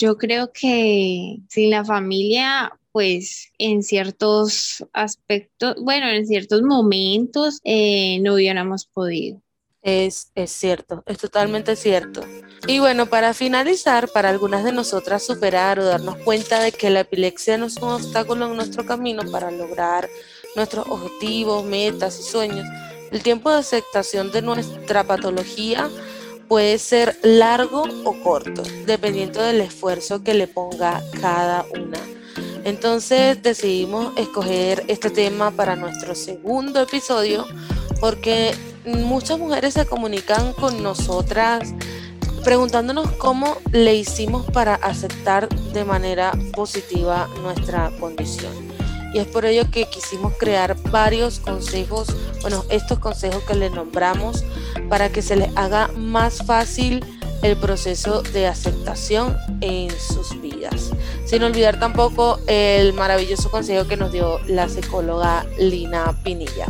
yo 0.00 0.16
creo 0.16 0.52
que 0.52 1.38
sin 1.48 1.70
la 1.70 1.84
familia, 1.84 2.72
pues 2.92 3.52
en 3.58 3.82
ciertos 3.82 4.84
aspectos, 4.92 5.76
bueno, 5.82 6.08
en 6.08 6.26
ciertos 6.26 6.62
momentos 6.62 7.60
eh, 7.64 8.18
no 8.20 8.34
hubiéramos 8.34 8.86
podido. 8.86 9.42
Es, 9.82 10.30
es 10.34 10.50
cierto, 10.50 11.02
es 11.06 11.18
totalmente 11.18 11.74
cierto. 11.74 12.22
Y 12.66 12.80
bueno, 12.80 13.06
para 13.06 13.32
finalizar, 13.32 14.08
para 14.08 14.28
algunas 14.28 14.62
de 14.62 14.72
nosotras 14.72 15.24
superar 15.24 15.78
o 15.78 15.84
darnos 15.84 16.16
cuenta 16.18 16.60
de 16.60 16.72
que 16.72 16.90
la 16.90 17.00
epilepsia 17.00 17.56
no 17.56 17.66
es 17.66 17.78
un 17.78 17.90
obstáculo 17.90 18.46
en 18.46 18.56
nuestro 18.56 18.84
camino 18.84 19.22
para 19.30 19.50
lograr 19.50 20.08
nuestros 20.54 20.86
objetivos, 20.88 21.64
metas 21.64 22.20
y 22.20 22.22
sueños, 22.24 22.66
el 23.10 23.22
tiempo 23.22 23.50
de 23.50 23.58
aceptación 23.58 24.30
de 24.30 24.42
nuestra 24.42 25.04
patología 25.04 25.90
puede 26.48 26.78
ser 26.78 27.16
largo 27.22 27.84
o 28.04 28.22
corto, 28.22 28.62
dependiendo 28.84 29.40
del 29.42 29.60
esfuerzo 29.60 30.22
que 30.22 30.34
le 30.34 30.46
ponga 30.46 31.02
cada 31.20 31.64
una. 31.72 31.98
Entonces 32.64 33.42
decidimos 33.42 34.12
escoger 34.16 34.84
este 34.88 35.10
tema 35.10 35.50
para 35.50 35.76
nuestro 35.76 36.14
segundo 36.14 36.82
episodio 36.82 37.46
porque 38.00 38.54
muchas 38.84 39.38
mujeres 39.38 39.74
se 39.74 39.86
comunican 39.86 40.52
con 40.52 40.82
nosotras 40.82 41.74
preguntándonos 42.44 43.10
cómo 43.12 43.58
le 43.70 43.94
hicimos 43.94 44.46
para 44.46 44.74
aceptar 44.76 45.48
de 45.48 45.84
manera 45.84 46.32
positiva 46.54 47.28
nuestra 47.42 47.90
condición. 48.00 48.52
Y 49.12 49.18
es 49.18 49.26
por 49.26 49.44
ello 49.44 49.70
que 49.70 49.86
quisimos 49.86 50.34
crear 50.38 50.76
varios 50.90 51.40
consejos, 51.40 52.08
bueno, 52.42 52.64
estos 52.70 52.98
consejos 52.98 53.42
que 53.42 53.54
le 53.54 53.68
nombramos 53.68 54.44
para 54.88 55.10
que 55.10 55.20
se 55.20 55.36
les 55.36 55.54
haga 55.56 55.88
más 55.88 56.38
fácil 56.46 57.04
el 57.42 57.56
proceso 57.56 58.22
de 58.22 58.46
aceptación 58.46 59.36
en 59.60 59.90
sus 59.90 60.40
vidas. 60.40 60.90
Sin 61.24 61.42
olvidar 61.42 61.78
tampoco 61.78 62.38
el 62.46 62.92
maravilloso 62.92 63.50
consejo 63.50 63.86
que 63.86 63.96
nos 63.96 64.12
dio 64.12 64.38
la 64.46 64.68
psicóloga 64.68 65.46
Lina 65.58 66.16
Pinilla. 66.22 66.66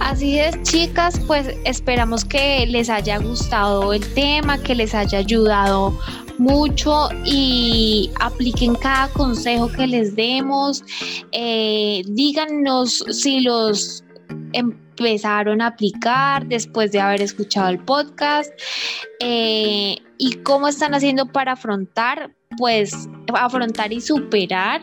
Así 0.00 0.38
es, 0.38 0.60
chicas, 0.62 1.20
pues 1.26 1.48
esperamos 1.64 2.24
que 2.24 2.66
les 2.66 2.88
haya 2.88 3.18
gustado 3.18 3.92
el 3.92 4.06
tema, 4.14 4.58
que 4.58 4.74
les 4.74 4.94
haya 4.94 5.18
ayudado 5.18 5.96
mucho 6.38 7.08
y 7.24 8.10
apliquen 8.20 8.74
cada 8.74 9.08
consejo 9.08 9.68
que 9.68 9.86
les 9.86 10.16
demos. 10.16 10.82
Eh, 11.30 12.02
díganos 12.06 13.04
si 13.10 13.40
los 13.40 14.01
empezaron 14.52 15.60
a 15.60 15.68
aplicar 15.68 16.46
después 16.46 16.92
de 16.92 17.00
haber 17.00 17.22
escuchado 17.22 17.68
el 17.68 17.78
podcast 17.78 18.52
eh, 19.20 19.96
y 20.18 20.32
cómo 20.42 20.68
están 20.68 20.94
haciendo 20.94 21.26
para 21.26 21.52
afrontar 21.52 22.30
pues 22.56 23.08
afrontar 23.34 23.92
y 23.92 24.00
superar 24.00 24.82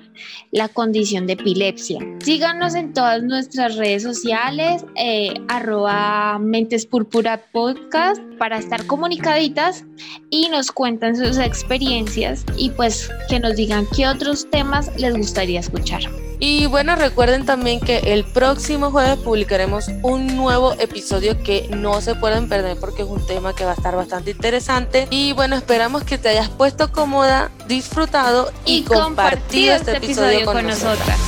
la 0.51 0.67
condición 0.69 1.27
de 1.27 1.33
epilepsia. 1.33 1.99
Síganos 2.19 2.75
en 2.75 2.93
todas 2.93 3.23
nuestras 3.23 3.75
redes 3.75 4.03
sociales, 4.03 4.85
eh, 4.95 5.33
arroba 5.47 6.39
Mentes 6.39 6.85
Púrpura 6.85 7.41
Podcast, 7.51 8.21
para 8.37 8.57
estar 8.57 8.85
comunicaditas 8.87 9.85
y 10.29 10.49
nos 10.49 10.71
cuentan 10.71 11.15
sus 11.15 11.37
experiencias 11.37 12.45
y 12.57 12.69
pues 12.71 13.09
que 13.29 13.39
nos 13.39 13.55
digan 13.55 13.85
qué 13.95 14.07
otros 14.07 14.49
temas 14.49 14.91
les 14.99 15.15
gustaría 15.15 15.59
escuchar. 15.59 16.01
Y 16.39 16.67
bueno, 16.67 16.95
recuerden 16.95 17.45
también 17.45 17.81
que 17.81 17.97
el 18.13 18.23
próximo 18.23 18.91
jueves 18.91 19.17
publicaremos 19.17 19.89
un 20.03 20.37
nuevo 20.37 20.73
episodio 20.79 21.41
que 21.43 21.67
no 21.75 21.99
se 21.99 22.15
pueden 22.15 22.47
perder 22.47 22.77
porque 22.79 23.01
es 23.01 23.09
un 23.09 23.25
tema 23.25 23.53
que 23.53 23.65
va 23.65 23.71
a 23.71 23.73
estar 23.73 23.95
bastante 23.95 24.31
interesante. 24.31 25.07
Y 25.09 25.33
bueno, 25.33 25.57
esperamos 25.57 26.03
que 26.03 26.17
te 26.17 26.29
hayas 26.29 26.49
puesto 26.49 26.91
cómoda, 26.93 27.51
disfrutado 27.67 28.51
y, 28.65 28.83
compartido, 28.83 29.75
este, 29.75 29.97
episodio, 29.97 30.45
con, 30.45 30.65
nosotras. 30.65 31.19